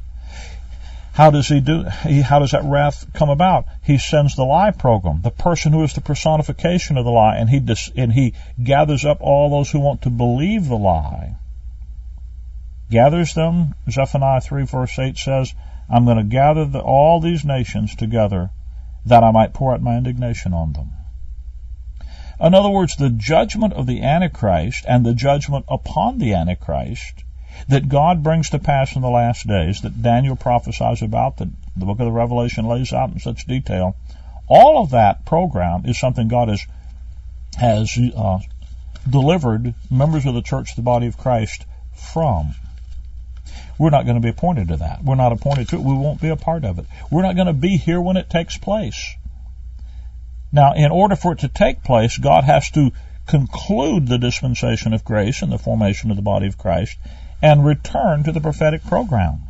How 1.13 1.31
does 1.31 1.47
he 1.47 1.61
do? 1.61 1.83
He, 2.03 2.21
how 2.21 2.39
does 2.39 2.51
that 2.51 2.65
wrath 2.65 3.05
come 3.13 3.29
about? 3.29 3.65
He 3.83 3.97
sends 3.97 4.35
the 4.35 4.43
lie 4.43 4.71
program, 4.71 5.21
the 5.21 5.31
person 5.31 5.71
who 5.71 5.83
is 5.83 5.93
the 5.93 6.01
personification 6.01 6.97
of 6.97 7.05
the 7.05 7.11
lie, 7.11 7.37
and 7.37 7.49
he 7.49 7.59
dis, 7.59 7.89
and 7.95 8.11
he 8.11 8.33
gathers 8.61 9.05
up 9.05 9.19
all 9.21 9.49
those 9.49 9.71
who 9.71 9.79
want 9.79 10.01
to 10.01 10.09
believe 10.09 10.67
the 10.67 10.77
lie. 10.77 11.35
Gathers 12.91 13.33
them. 13.33 13.75
Zephaniah 13.89 14.41
three 14.41 14.65
verse 14.65 14.99
eight 14.99 15.17
says, 15.17 15.53
"I'm 15.89 16.03
going 16.03 16.17
to 16.17 16.23
gather 16.23 16.65
the, 16.65 16.79
all 16.79 17.21
these 17.21 17.45
nations 17.45 17.95
together, 17.95 18.49
that 19.05 19.23
I 19.23 19.31
might 19.31 19.53
pour 19.53 19.73
out 19.73 19.81
my 19.81 19.97
indignation 19.97 20.53
on 20.53 20.73
them." 20.73 20.91
In 22.39 22.53
other 22.53 22.69
words, 22.69 22.95
the 22.95 23.09
judgment 23.09 23.73
of 23.73 23.87
the 23.87 24.01
Antichrist 24.01 24.85
and 24.87 25.05
the 25.05 25.13
judgment 25.13 25.65
upon 25.69 26.17
the 26.17 26.33
Antichrist 26.33 27.23
that 27.69 27.87
God 27.87 28.23
brings 28.23 28.49
to 28.49 28.59
pass 28.59 28.95
in 28.95 29.01
the 29.01 29.09
last 29.09 29.47
days, 29.47 29.81
that 29.81 30.01
Daniel 30.01 30.35
prophesies 30.35 31.01
about, 31.01 31.37
that 31.37 31.49
the 31.75 31.85
book 31.85 31.99
of 31.99 32.05
the 32.05 32.11
Revelation 32.11 32.65
lays 32.67 32.91
out 32.91 33.11
in 33.11 33.19
such 33.19 33.47
detail, 33.47 33.95
all 34.47 34.83
of 34.83 34.91
that 34.91 35.25
program 35.25 35.85
is 35.85 35.99
something 35.99 36.27
God 36.27 36.49
has 36.49 36.65
has 37.57 37.97
uh, 38.15 38.39
delivered 39.09 39.73
members 39.89 40.25
of 40.25 40.33
the 40.33 40.41
church, 40.41 40.75
the 40.75 40.81
body 40.81 41.07
of 41.07 41.17
Christ, 41.17 41.65
from. 41.93 42.55
We're 43.77 43.89
not 43.89 44.03
going 44.03 44.15
to 44.15 44.21
be 44.21 44.29
appointed 44.29 44.69
to 44.69 44.77
that. 44.77 45.03
We're 45.03 45.15
not 45.15 45.31
appointed 45.31 45.69
to 45.69 45.75
it. 45.77 45.81
We 45.81 45.93
won't 45.93 46.21
be 46.21 46.29
a 46.29 46.35
part 46.35 46.65
of 46.65 46.79
it. 46.79 46.85
We're 47.09 47.21
not 47.21 47.35
going 47.35 47.47
to 47.47 47.53
be 47.53 47.77
here 47.77 48.01
when 48.01 48.17
it 48.17 48.29
takes 48.29 48.57
place. 48.57 49.15
Now, 50.55 50.71
in 50.71 50.89
order 50.89 51.17
for 51.17 51.33
it 51.33 51.39
to 51.39 51.49
take 51.49 51.83
place, 51.83 52.17
God 52.17 52.45
has 52.45 52.69
to 52.71 52.93
conclude 53.27 54.07
the 54.07 54.17
dispensation 54.17 54.93
of 54.93 55.03
grace 55.03 55.41
and 55.41 55.51
the 55.51 55.57
formation 55.57 56.11
of 56.11 56.15
the 56.15 56.23
body 56.23 56.47
of 56.47 56.57
Christ 56.57 56.97
and 57.41 57.65
return 57.65 58.23
to 58.23 58.31
the 58.31 58.39
prophetic 58.39 58.85
program. 58.85 59.41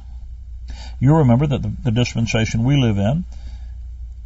You 0.99 1.17
remember 1.17 1.45
that 1.45 1.61
the, 1.61 1.71
the 1.83 1.91
dispensation 1.91 2.63
we 2.63 2.75
live 2.75 2.97
in 2.97 3.23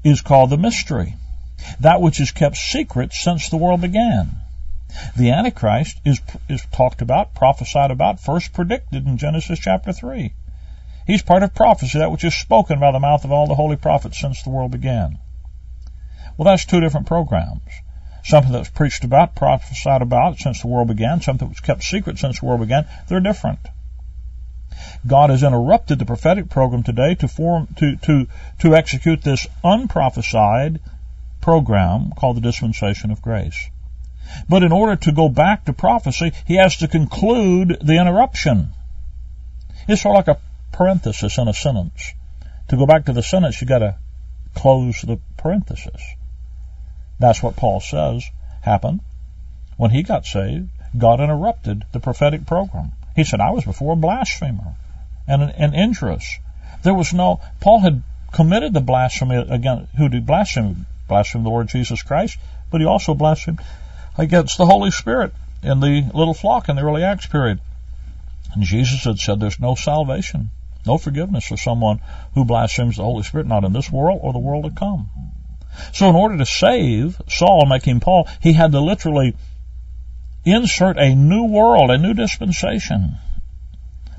is 0.06 0.22
called 0.22 0.52
the 0.52 0.58
mystery, 0.58 1.15
that 1.82 2.02
which 2.02 2.22
is 2.22 2.32
kept 2.32 2.56
secret 2.56 3.12
since 3.12 3.50
the 3.50 3.58
world 3.58 3.82
began. 3.82 4.38
The 5.18 5.32
Antichrist 5.32 6.00
is, 6.06 6.22
is 6.48 6.65
talked 6.72 7.02
about, 7.02 7.36
prophesied 7.36 7.92
about, 7.92 8.22
first 8.22 8.54
predicted 8.54 9.06
in 9.06 9.18
Genesis 9.18 9.60
chapter 9.60 9.92
3. 9.92 10.32
He's 11.06 11.24
part 11.24 11.44
of 11.44 11.54
prophecy, 11.54 12.00
that 12.00 12.12
which 12.12 12.24
is 12.24 12.36
spoken 12.36 12.80
by 12.80 12.94
the 12.94 13.02
mouth 13.02 13.26
of 13.26 13.34
all 13.34 13.48
the 13.48 13.56
holy 13.56 13.76
prophets 13.76 14.18
since 14.18 14.44
the 14.44 14.50
world 14.50 14.72
began. 14.72 15.18
Well, 16.39 16.45
that's 16.45 16.63
two 16.63 16.80
different 16.80 17.08
programs. 17.08 17.69
Something 18.23 18.54
that 18.54 18.60
was 18.60 18.69
preached 18.69 19.04
about, 19.04 19.36
prophesied 19.36 20.02
about 20.02 20.38
since 20.38 20.62
the 20.62 20.69
world 20.69 20.88
began, 20.88 21.19
something 21.19 21.45
that 21.45 21.52
was 21.52 21.60
kept 21.60 21.84
secret 21.84 22.17
since 22.17 22.39
the 22.39 22.45
world 22.45 22.62
began. 22.62 22.88
They're 23.10 23.19
different. 23.19 23.60
God 25.06 25.32
has 25.32 25.43
interrupted 25.43 25.99
the 25.99 26.06
prophetic 26.06 26.49
program 26.49 26.84
today 26.84 27.15
to 27.15 27.28
form 27.28 27.67
to 27.80 27.97
to 27.97 28.28
to 28.60 28.73
execute 28.73 29.21
this 29.21 29.47
unprophesied 29.65 30.80
program 31.41 32.13
called 32.15 32.38
the 32.38 32.41
dispensation 32.49 33.12
of 33.12 33.21
grace. 33.21 33.69
But 34.47 34.63
in 34.63 34.71
order 34.71 34.95
to 34.95 35.12
go 35.12 35.28
back 35.28 35.65
to 35.65 35.73
prophecy, 35.73 36.32
he 36.47 36.56
has 36.56 36.78
to 36.78 36.88
conclude 36.88 37.80
the 37.82 37.99
interruption. 37.99 38.69
It's 39.89 40.04
sort 40.04 40.17
of 40.17 40.25
like 40.25 40.38
a 40.38 40.41
parenthesis 40.71 41.38
in 41.38 41.49
a 41.49 41.54
sentence. 41.54 42.13
To 42.69 42.78
go 42.78 42.86
back 42.86 43.08
to 43.08 43.12
the 43.12 43.23
sentence, 43.23 43.60
you 43.60 43.67
got 43.67 43.80
to 43.80 43.97
close 44.56 45.02
the 45.02 45.19
parenthesis. 45.36 46.02
That's 47.19 47.43
what 47.43 47.58
Paul 47.58 47.82
says 47.82 48.23
happened 48.62 49.01
when 49.77 49.91
he 49.91 50.03
got 50.03 50.25
saved. 50.25 50.69
God 50.97 51.19
interrupted 51.19 51.86
the 51.91 51.99
prophetic 51.99 52.45
program. 52.45 52.93
He 53.15 53.23
said, 53.23 53.41
I 53.41 53.51
was 53.51 53.65
before 53.65 53.93
a 53.93 53.97
blasphemer 53.97 54.75
and 55.27 55.43
an, 55.43 55.49
an 55.51 55.73
injurious. 55.73 56.39
There 56.84 56.93
was 56.93 57.13
no, 57.13 57.41
Paul 57.60 57.79
had 57.79 58.03
committed 58.32 58.73
the 58.73 58.82
blasphemy 58.82 59.36
against, 59.36 59.93
who 59.95 60.10
did 60.10 60.25
blaspheme? 60.25 60.86
Blaspheme 61.08 61.43
the 61.43 61.49
Lord 61.49 61.67
Jesus 61.67 62.01
Christ, 62.01 62.38
but 62.71 62.82
he 62.82 62.88
also 62.88 63.13
blasphemed 63.13 63.62
against 64.17 64.58
the 64.58 64.65
Holy 64.65 64.91
Spirit 64.91 65.34
in 65.62 65.79
the 65.79 66.10
little 66.13 66.34
flock 66.34 66.69
in 66.69 66.75
the 66.75 66.84
early 66.84 67.03
Acts 67.03 67.25
period. 67.25 67.60
And 68.53 68.63
Jesus 68.63 69.03
had 69.03 69.19
said 69.19 69.39
there's 69.39 69.60
no 69.60 69.75
salvation, 69.75 70.49
no 70.86 70.97
forgiveness 70.97 71.45
for 71.45 71.58
someone 71.58 71.99
who 72.34 72.45
blasphemes 72.45 72.97
the 72.97 73.03
Holy 73.03 73.23
Spirit, 73.23 73.47
not 73.47 73.63
in 73.63 73.73
this 73.73 73.91
world 73.91 74.19
or 74.23 74.34
the 74.34 74.39
world 74.39 74.63
to 74.63 74.71
come. 74.71 75.10
So 75.93 76.10
in 76.10 76.15
order 76.15 76.38
to 76.38 76.45
save 76.45 77.21
Saul 77.27 77.62
and 77.62 77.69
make 77.69 77.84
him 77.84 77.99
Paul, 77.99 78.27
he 78.41 78.53
had 78.53 78.71
to 78.71 78.79
literally 78.79 79.36
insert 80.45 80.97
a 80.97 81.15
new 81.15 81.45
world, 81.45 81.91
a 81.91 81.97
new 81.97 82.13
dispensation 82.13 83.17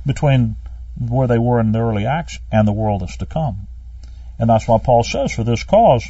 between 0.07 0.57
where 0.99 1.27
they 1.27 1.39
were 1.39 1.61
in 1.61 1.73
the 1.73 1.81
early 1.81 2.07
Acts 2.07 2.39
and 2.53 2.67
the 2.67 2.73
world 2.73 3.03
that's 3.03 3.17
to 3.19 3.27
come. 3.27 3.67
And 4.39 4.49
that's 4.49 4.69
why 4.69 4.79
Paul 4.79 5.03
says, 5.03 5.33
for 5.33 5.45
this 5.45 5.65
cause 5.65 6.05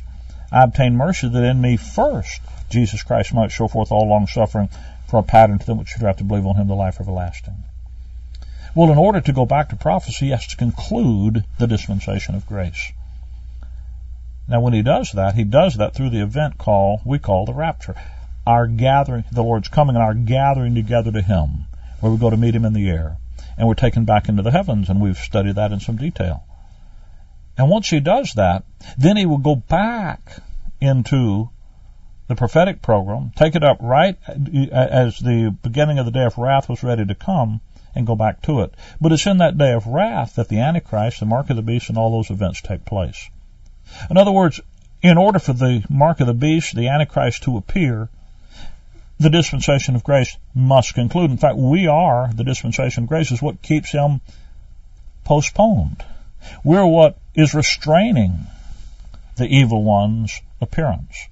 I 0.52 0.64
obtain 0.64 0.96
mercy 0.96 1.28
that 1.28 1.44
in 1.44 1.60
me 1.60 1.76
first 1.76 2.40
Jesus 2.70 3.02
Christ 3.02 3.34
might 3.34 3.52
show 3.52 3.68
forth 3.68 3.92
all 3.92 4.08
long 4.08 4.26
suffering 4.26 4.68
for 5.08 5.18
a 5.18 5.24
pattern 5.24 5.58
to 5.58 5.66
them 5.66 5.78
which 5.78 5.88
should 5.88 6.02
have 6.02 6.18
to 6.18 6.24
believe 6.24 6.46
on 6.46 6.56
him 6.56 6.68
the 6.68 6.74
life 6.74 7.00
everlasting. 7.00 7.64
Well, 8.74 8.92
in 8.92 8.98
order 8.98 9.20
to 9.20 9.32
go 9.32 9.46
back 9.46 9.70
to 9.70 9.76
prophecy, 9.76 10.26
he 10.26 10.30
has 10.30 10.46
to 10.48 10.56
conclude 10.56 11.44
the 11.58 11.66
dispensation 11.66 12.36
of 12.36 12.46
grace. 12.46 12.92
Now, 14.50 14.60
when 14.60 14.72
he 14.72 14.82
does 14.82 15.12
that, 15.12 15.36
he 15.36 15.44
does 15.44 15.76
that 15.76 15.94
through 15.94 16.10
the 16.10 16.22
event 16.22 16.58
call 16.58 17.00
we 17.04 17.20
call 17.20 17.46
the 17.46 17.54
rapture. 17.54 17.94
Our 18.44 18.66
gathering, 18.66 19.24
the 19.30 19.44
Lord's 19.44 19.68
coming 19.68 19.94
and 19.94 20.02
our 20.02 20.12
gathering 20.12 20.74
together 20.74 21.12
to 21.12 21.22
him, 21.22 21.66
where 22.00 22.10
we 22.10 22.18
go 22.18 22.30
to 22.30 22.36
meet 22.36 22.56
him 22.56 22.64
in 22.64 22.72
the 22.72 22.90
air. 22.90 23.18
And 23.56 23.68
we're 23.68 23.74
taken 23.74 24.06
back 24.06 24.28
into 24.28 24.42
the 24.42 24.50
heavens, 24.50 24.90
and 24.90 25.00
we've 25.00 25.16
studied 25.16 25.54
that 25.54 25.70
in 25.70 25.78
some 25.78 25.96
detail. 25.96 26.42
And 27.56 27.70
once 27.70 27.90
he 27.90 28.00
does 28.00 28.34
that, 28.34 28.64
then 28.98 29.16
he 29.16 29.24
will 29.24 29.38
go 29.38 29.54
back 29.54 30.42
into 30.80 31.50
the 32.26 32.34
prophetic 32.34 32.82
program, 32.82 33.30
take 33.36 33.54
it 33.54 33.62
up 33.62 33.78
right 33.80 34.18
uh, 34.28 34.32
as 34.72 35.20
the 35.20 35.56
beginning 35.62 36.00
of 36.00 36.06
the 36.06 36.12
day 36.12 36.24
of 36.24 36.38
wrath 36.38 36.68
was 36.68 36.82
ready 36.82 37.06
to 37.06 37.14
come, 37.14 37.60
and 37.94 38.04
go 38.04 38.16
back 38.16 38.42
to 38.42 38.62
it. 38.62 38.74
But 39.00 39.12
it's 39.12 39.26
in 39.26 39.38
that 39.38 39.58
day 39.58 39.74
of 39.74 39.86
wrath 39.86 40.34
that 40.34 40.48
the 40.48 40.58
Antichrist, 40.58 41.20
the 41.20 41.26
mark 41.26 41.50
of 41.50 41.56
the 41.56 41.62
beast, 41.62 41.88
and 41.88 41.96
all 41.96 42.10
those 42.10 42.30
events 42.30 42.60
take 42.60 42.84
place. 42.84 43.30
In 44.10 44.16
other 44.16 44.32
words, 44.32 44.60
in 45.02 45.16
order 45.16 45.38
for 45.38 45.52
the 45.52 45.84
mark 45.88 46.20
of 46.20 46.26
the 46.26 46.34
beast, 46.34 46.74
the 46.74 46.88
Antichrist 46.88 47.44
to 47.44 47.56
appear, 47.56 48.08
the 49.18 49.30
dispensation 49.30 49.96
of 49.96 50.04
grace 50.04 50.36
must 50.54 50.94
conclude. 50.94 51.30
In 51.30 51.36
fact, 51.36 51.56
we 51.56 51.86
are, 51.86 52.30
the 52.32 52.44
dispensation 52.44 53.04
of 53.04 53.08
grace 53.08 53.30
is 53.30 53.42
what 53.42 53.62
keeps 53.62 53.92
him 53.92 54.20
postponed. 55.24 56.02
We're 56.64 56.86
what 56.86 57.18
is 57.34 57.54
restraining 57.54 58.46
the 59.36 59.46
evil 59.46 59.82
one's 59.82 60.40
appearance. 60.60 61.28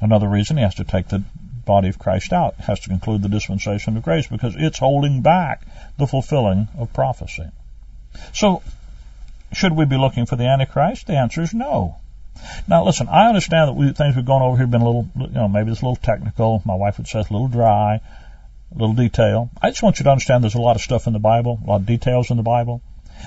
Another 0.00 0.28
reason 0.28 0.56
he 0.56 0.62
has 0.62 0.74
to 0.76 0.84
take 0.84 1.08
the 1.08 1.22
body 1.64 1.88
of 1.88 1.98
Christ 1.98 2.32
out, 2.32 2.56
has 2.56 2.80
to 2.80 2.88
conclude 2.88 3.22
the 3.22 3.28
dispensation 3.28 3.96
of 3.96 4.02
grace 4.02 4.26
because 4.26 4.54
it's 4.56 4.78
holding 4.78 5.22
back 5.22 5.62
the 5.96 6.06
fulfilling 6.06 6.68
of 6.76 6.92
prophecy. 6.92 7.48
So, 8.32 8.62
should 9.52 9.72
we 9.72 9.84
be 9.84 9.96
looking 9.96 10.26
for 10.26 10.36
the 10.36 10.48
Antichrist? 10.48 11.06
The 11.06 11.16
answer 11.16 11.42
is 11.42 11.54
no. 11.54 11.96
Now, 12.66 12.84
listen, 12.84 13.08
I 13.08 13.28
understand 13.28 13.68
that 13.68 13.74
we, 13.74 13.92
things 13.92 14.16
we've 14.16 14.24
gone 14.24 14.42
over 14.42 14.56
here 14.56 14.64
have 14.64 14.70
been 14.70 14.80
a 14.80 14.86
little, 14.86 15.08
you 15.14 15.28
know, 15.28 15.48
maybe 15.48 15.70
it's 15.70 15.82
a 15.82 15.84
little 15.84 15.96
technical. 15.96 16.62
My 16.64 16.74
wife 16.74 16.98
would 16.98 17.06
say 17.06 17.20
it's 17.20 17.30
a 17.30 17.32
little 17.32 17.48
dry, 17.48 18.00
a 18.74 18.78
little 18.78 18.94
detail. 18.94 19.50
I 19.60 19.70
just 19.70 19.82
want 19.82 19.98
you 19.98 20.04
to 20.04 20.10
understand 20.10 20.42
there's 20.42 20.54
a 20.54 20.60
lot 20.60 20.76
of 20.76 20.82
stuff 20.82 21.06
in 21.06 21.12
the 21.12 21.18
Bible, 21.18 21.60
a 21.62 21.68
lot 21.68 21.80
of 21.80 21.86
details 21.86 22.30
in 22.30 22.36
the 22.36 22.42
Bible. 22.42 22.82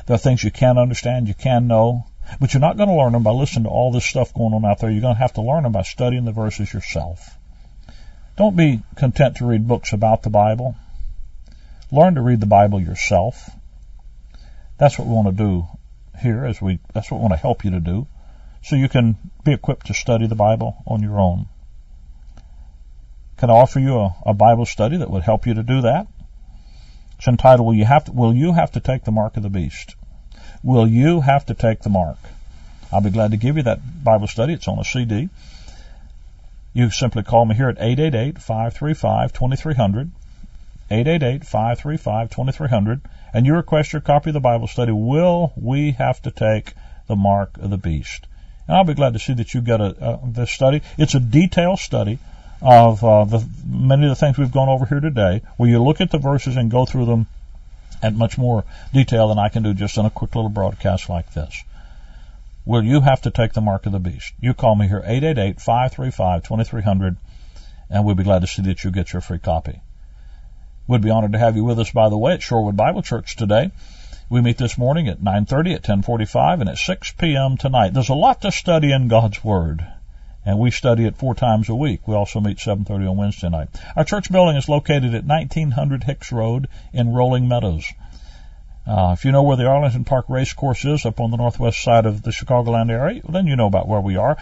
There 0.06 0.16
are 0.16 0.20
things 0.20 0.44
you 0.44 0.52
can 0.52 0.78
understand, 0.78 1.28
you 1.28 1.34
can 1.34 1.68
know, 1.68 2.08
but 2.40 2.54
you're 2.54 2.62
not 2.62 2.78
going 2.78 2.90
to 2.90 2.96
learn 2.96 3.14
them 3.14 3.24
by 3.24 3.32
listening 3.32 3.66
to 3.66 3.70
all 3.70 3.92
this 3.92 4.06
stuff 4.06 4.34
going 4.34 4.54
on 4.54 4.66
out 4.66 4.80
there. 4.80 4.90
You're 4.90 5.02
going 5.02 5.16
to 5.16 5.22
have 5.22 5.34
to 5.34 5.42
learn 5.42 5.64
them 5.64 5.72
by 5.72 5.84
studying 5.84 6.26
the 6.26 6.32
verses 6.32 6.74
yourself. 6.74 7.38
Don't 8.38 8.58
be 8.58 8.82
content 8.96 9.38
to 9.38 9.46
read 9.46 9.68
books 9.68 9.94
about 9.94 10.24
the 10.24 10.30
Bible. 10.30 10.76
Learn 11.92 12.16
to 12.16 12.22
read 12.22 12.42
the 12.42 12.48
Bible 12.48 12.82
yourself. 12.82 13.50
That's 14.78 15.00
what 15.00 15.08
we 15.08 15.14
want 15.14 15.28
to 15.28 15.44
do 15.44 15.68
here 16.20 16.46
as 16.46 16.62
we, 16.62 16.80
that's 16.94 17.12
what 17.12 17.18
we 17.18 17.24
want 17.24 17.34
to 17.34 17.38
help 17.38 17.64
you 17.64 17.72
to 17.72 17.80
do. 17.80 18.08
So 18.64 18.76
you 18.76 18.90
can 18.90 19.18
be 19.44 19.54
equipped 19.54 19.88
to 19.88 19.94
study 19.94 20.28
the 20.28 20.36
Bible 20.36 20.78
on 20.88 21.04
your 21.04 21.20
own. 21.20 21.48
Can 23.38 23.50
I 23.50 23.54
offer 23.54 23.80
you 23.80 23.98
a, 23.98 24.16
a 24.26 24.34
Bible 24.34 24.66
study 24.66 24.98
that 24.98 25.12
would 25.12 25.24
help 25.24 25.46
you 25.46 25.54
to 25.54 25.64
do 25.64 25.82
that? 25.82 26.08
It's 27.18 27.28
entitled, 27.28 27.68
Will 27.68 27.76
You 27.76 27.86
Have 27.86 28.06
to, 28.06 28.12
Will 28.12 28.34
You 28.34 28.54
Have 28.54 28.72
to 28.74 28.80
Take 28.80 29.04
the 29.04 29.12
Mark 29.12 29.38
of 29.38 29.44
the 29.44 29.50
Beast? 29.50 29.96
Will 30.64 30.88
you 30.88 31.22
have 31.22 31.46
to 31.46 31.54
take 31.54 31.82
the 31.82 31.92
mark? 31.92 32.18
I'll 32.92 33.02
be 33.02 33.12
glad 33.12 33.30
to 33.32 33.38
give 33.38 33.58
you 33.58 33.64
that 33.64 34.04
Bible 34.04 34.28
study. 34.28 34.54
It's 34.54 34.68
on 34.68 34.80
a 34.80 34.84
CD. 34.84 35.30
You 36.74 36.90
simply 36.90 37.22
call 37.22 37.46
me 37.46 37.54
here 37.54 37.70
at 37.70 37.78
888-535-2300, 37.78 40.10
888-535-2300, 40.90 43.02
and 43.36 43.46
you 43.46 43.54
request 43.54 43.92
your 43.92 44.02
copy 44.02 44.30
of 44.30 44.34
the 44.34 44.40
Bible 44.40 44.66
study, 44.66 44.94
Will 44.94 45.52
We 45.58 45.92
Have 45.92 46.22
to 46.22 46.32
Take 46.32 46.72
the 47.08 47.18
Mark 47.18 47.58
of 47.58 47.70
the 47.70 47.78
Beast? 47.78 48.28
And 48.66 48.78
I'll 48.78 48.86
be 48.86 48.94
glad 48.94 49.12
to 49.12 49.20
see 49.20 49.34
that 49.34 49.54
you 49.54 49.60
get 49.60 49.82
a, 49.82 49.88
uh, 49.88 50.20
this 50.24 50.50
study. 50.50 50.82
It's 50.98 51.16
a 51.16 51.20
detailed 51.20 51.80
study 51.80 52.20
of 52.62 53.04
uh, 53.04 53.26
the, 53.26 53.46
many 53.68 54.04
of 54.04 54.10
the 54.10 54.16
things 54.16 54.38
we've 54.38 54.54
gone 54.54 54.70
over 54.70 54.86
here 54.86 55.02
today, 55.02 55.42
where 55.58 55.70
you 55.70 55.84
look 55.84 56.00
at 56.00 56.12
the 56.12 56.18
verses 56.18 56.56
and 56.56 56.72
go 56.72 56.86
through 56.86 57.08
them 57.08 57.28
at 58.02 58.16
much 58.16 58.38
more 58.38 58.64
detail 58.94 59.28
than 59.28 59.38
I 59.38 59.50
can 59.50 59.64
do 59.64 59.74
just 59.74 59.98
in 59.98 60.06
a 60.06 60.10
quick 60.10 60.34
little 60.34 60.50
broadcast 60.50 61.10
like 61.10 61.34
this. 61.34 61.62
Will 62.64 62.86
you 62.86 63.02
have 63.02 63.24
to 63.24 63.32
take 63.32 63.52
the 63.52 63.60
mark 63.60 63.86
of 63.86 63.92
the 63.92 64.00
beast? 64.00 64.32
You 64.40 64.54
call 64.54 64.78
me 64.78 64.88
here, 64.88 65.04
888-535-2300, 65.06 67.18
and 67.90 68.06
we'll 68.06 68.16
be 68.16 68.24
glad 68.24 68.44
to 68.44 68.48
see 68.48 68.62
that 68.62 68.86
you 68.86 68.92
get 68.92 69.12
your 69.12 69.22
free 69.22 69.40
copy. 69.40 69.82
We'd 70.88 71.02
be 71.02 71.10
honored 71.10 71.32
to 71.34 71.40
have 71.40 71.56
you 71.56 71.64
with 71.64 71.80
us, 71.80 71.90
by 71.92 72.10
the 72.10 72.18
way, 72.18 72.34
at 72.34 72.42
Shorewood 72.42 72.76
Bible 72.76 73.02
Church 73.02 73.36
today. 73.36 73.72
We 74.30 74.42
meet 74.42 74.58
this 74.58 74.78
morning 74.78 75.08
at 75.08 75.20
9.30, 75.20 75.76
at 75.76 75.84
10.45, 75.84 76.62
and 76.62 76.70
at 76.70 76.78
6 76.78 77.12
p.m. 77.14 77.58
tonight. 77.58 77.94
There's 77.94 78.10
a 78.10 78.14
lot 78.14 78.42
to 78.42 78.52
study 78.52 78.92
in 78.92 79.08
God's 79.08 79.44
Word. 79.44 79.86
and 80.46 80.60
we 80.60 80.70
study 80.70 81.06
it 81.06 81.18
four 81.18 81.34
times 81.34 81.70
a 81.70 81.76
week. 81.76 82.08
We 82.08 82.14
also 82.14 82.40
meet 82.40 82.60
7:30 82.60 83.10
on 83.10 83.18
Wednesday 83.18 83.50
night. 83.50 83.70
Our 83.96 84.04
church 84.04 84.32
building 84.32 84.56
is 84.56 84.70
located 84.70 85.16
at 85.16 85.26
1900 85.26 86.04
Hicks 86.04 86.32
Road 86.32 86.68
in 86.94 87.14
Rolling 87.14 87.48
Meadows. 87.48 87.92
Uh, 88.86 89.16
if 89.18 89.26
you 89.26 89.32
know 89.32 89.42
where 89.42 89.58
the 89.58 89.66
Arlington 89.66 90.06
Park 90.06 90.26
Race 90.30 90.54
Course 90.54 90.86
is, 90.86 91.06
up 91.06 91.20
on 91.20 91.32
the 91.32 91.38
northwest 91.38 91.82
side 91.82 92.06
of 92.06 92.22
the 92.22 92.30
Chicagoland 92.30 92.92
area, 92.92 93.22
then 93.28 93.48
you 93.48 93.56
know 93.56 93.66
about 93.66 93.88
where 93.88 94.02
we 94.02 94.16
are. 94.18 94.38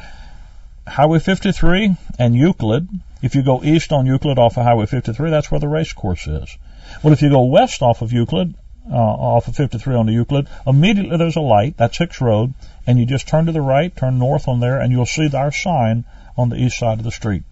Highway 0.86 1.20
53 1.20 1.96
and 2.20 2.36
Euclid. 2.36 2.90
If 3.24 3.36
you 3.36 3.42
go 3.42 3.64
east 3.64 3.94
on 3.94 4.06
Euclid 4.06 4.38
off 4.38 4.58
of 4.58 4.66
Highway 4.66 4.86
53, 4.86 5.30
that's 5.30 5.50
where 5.50 5.62
the 5.62 5.70
race 5.70 5.94
course 5.94 6.28
is. 6.28 6.58
Well, 7.02 7.14
if 7.14 7.22
you 7.22 7.30
go 7.30 7.44
west 7.44 7.82
off 7.82 8.02
of 8.02 8.12
Euclid, 8.12 8.54
uh, 8.92 8.96
off 8.96 9.48
of 9.48 9.56
53 9.56 9.96
on 9.96 10.08
the 10.08 10.12
Euclid, 10.12 10.50
immediately 10.68 11.16
there's 11.16 11.38
a 11.38 11.42
light. 11.42 11.78
That's 11.78 11.98
Hicks 11.98 12.20
Road, 12.20 12.54
and 12.86 13.00
you 13.00 13.06
just 13.06 13.26
turn 13.26 13.46
to 13.46 13.54
the 13.54 13.62
right, 13.62 13.96
turn 13.96 14.20
north 14.20 14.50
on 14.50 14.60
there, 14.60 14.78
and 14.78 14.92
you'll 14.92 15.06
see 15.06 15.34
our 15.34 15.54
sign 15.54 16.04
on 16.38 16.50
the 16.50 16.58
east 16.58 16.78
side 16.78 16.98
of 16.98 17.06
the 17.06 17.12
street. 17.12 17.44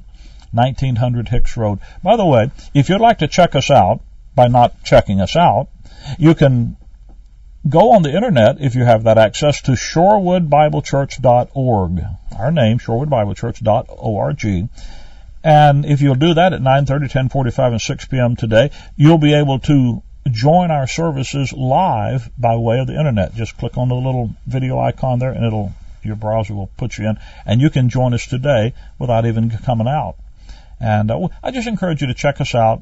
1900 0.51 1.29
Hicks 1.29 1.55
Road. 1.55 1.79
By 2.03 2.17
the 2.17 2.25
way, 2.25 2.51
if 2.73 2.89
you'd 2.89 2.99
like 2.99 3.19
to 3.19 3.29
check 3.29 3.55
us 3.55 3.71
out 3.71 4.01
by 4.36 4.49
not 4.49 4.84
checking 4.84 5.21
us 5.21 5.38
out, 5.38 5.69
you 6.17 6.36
can 6.36 6.75
go 7.69 7.93
on 7.93 8.03
the 8.03 8.13
internet 8.13 8.60
if 8.60 8.75
you 8.75 8.84
have 8.84 9.03
that 9.03 9.17
access 9.17 9.62
to 9.62 9.71
shorewoodbiblechurch.org. 9.71 12.03
Our 12.38 12.51
name, 12.51 12.79
shorewoodbiblechurch.org. 12.79 14.69
And 15.43 15.86
if 15.86 16.01
you'll 16.01 16.15
do 16.15 16.36
that 16.36 16.54
at 16.54 16.62
9:30, 16.62 17.10
10:45, 17.10 17.71
and 17.71 17.82
6 17.82 18.06
p.m. 18.06 18.36
today, 18.36 18.69
you'll 18.95 19.17
be 19.17 19.34
able 19.34 19.60
to 19.60 20.04
join 20.30 20.69
our 20.69 20.88
services 20.88 21.51
live 21.51 22.30
by 22.38 22.56
way 22.56 22.80
of 22.80 22.88
the 22.88 22.97
internet. 22.97 23.34
Just 23.34 23.58
click 23.58 23.77
on 23.77 23.89
the 23.89 23.95
little 23.95 24.32
video 24.45 24.80
icon 24.80 25.19
there, 25.19 25.32
and 25.32 25.43
it'll 25.43 25.73
your 26.04 26.15
browser 26.15 26.54
will 26.54 26.69
put 26.77 26.97
you 26.97 27.08
in, 27.08 27.17
and 27.45 27.62
you 27.62 27.69
can 27.69 27.89
join 27.89 28.13
us 28.13 28.25
today 28.25 28.73
without 28.97 29.25
even 29.25 29.49
coming 29.49 29.88
out. 29.88 30.15
And 30.80 31.12
uh, 31.12 31.27
I 31.43 31.51
just 31.51 31.67
encourage 31.67 32.01
you 32.01 32.08
to 32.08 32.13
check 32.13 32.41
us 32.41 32.56
out. 32.56 32.82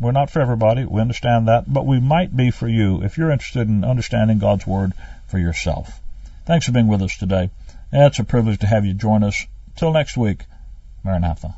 We're 0.00 0.12
not 0.12 0.30
for 0.30 0.40
everybody. 0.40 0.84
We 0.84 1.00
understand 1.00 1.46
that, 1.46 1.72
but 1.72 1.86
we 1.86 2.00
might 2.00 2.36
be 2.36 2.50
for 2.50 2.66
you 2.66 3.02
if 3.02 3.16
you're 3.16 3.30
interested 3.30 3.68
in 3.68 3.84
understanding 3.84 4.38
God's 4.38 4.66
Word 4.66 4.92
for 5.28 5.38
yourself. 5.38 6.00
Thanks 6.46 6.66
for 6.66 6.72
being 6.72 6.88
with 6.88 7.02
us 7.02 7.16
today. 7.16 7.50
It's 7.92 8.18
a 8.18 8.24
privilege 8.24 8.58
to 8.60 8.66
have 8.66 8.84
you 8.84 8.94
join 8.94 9.22
us. 9.22 9.46
Till 9.76 9.92
next 9.92 10.16
week, 10.16 10.44
Maranatha. 11.04 11.54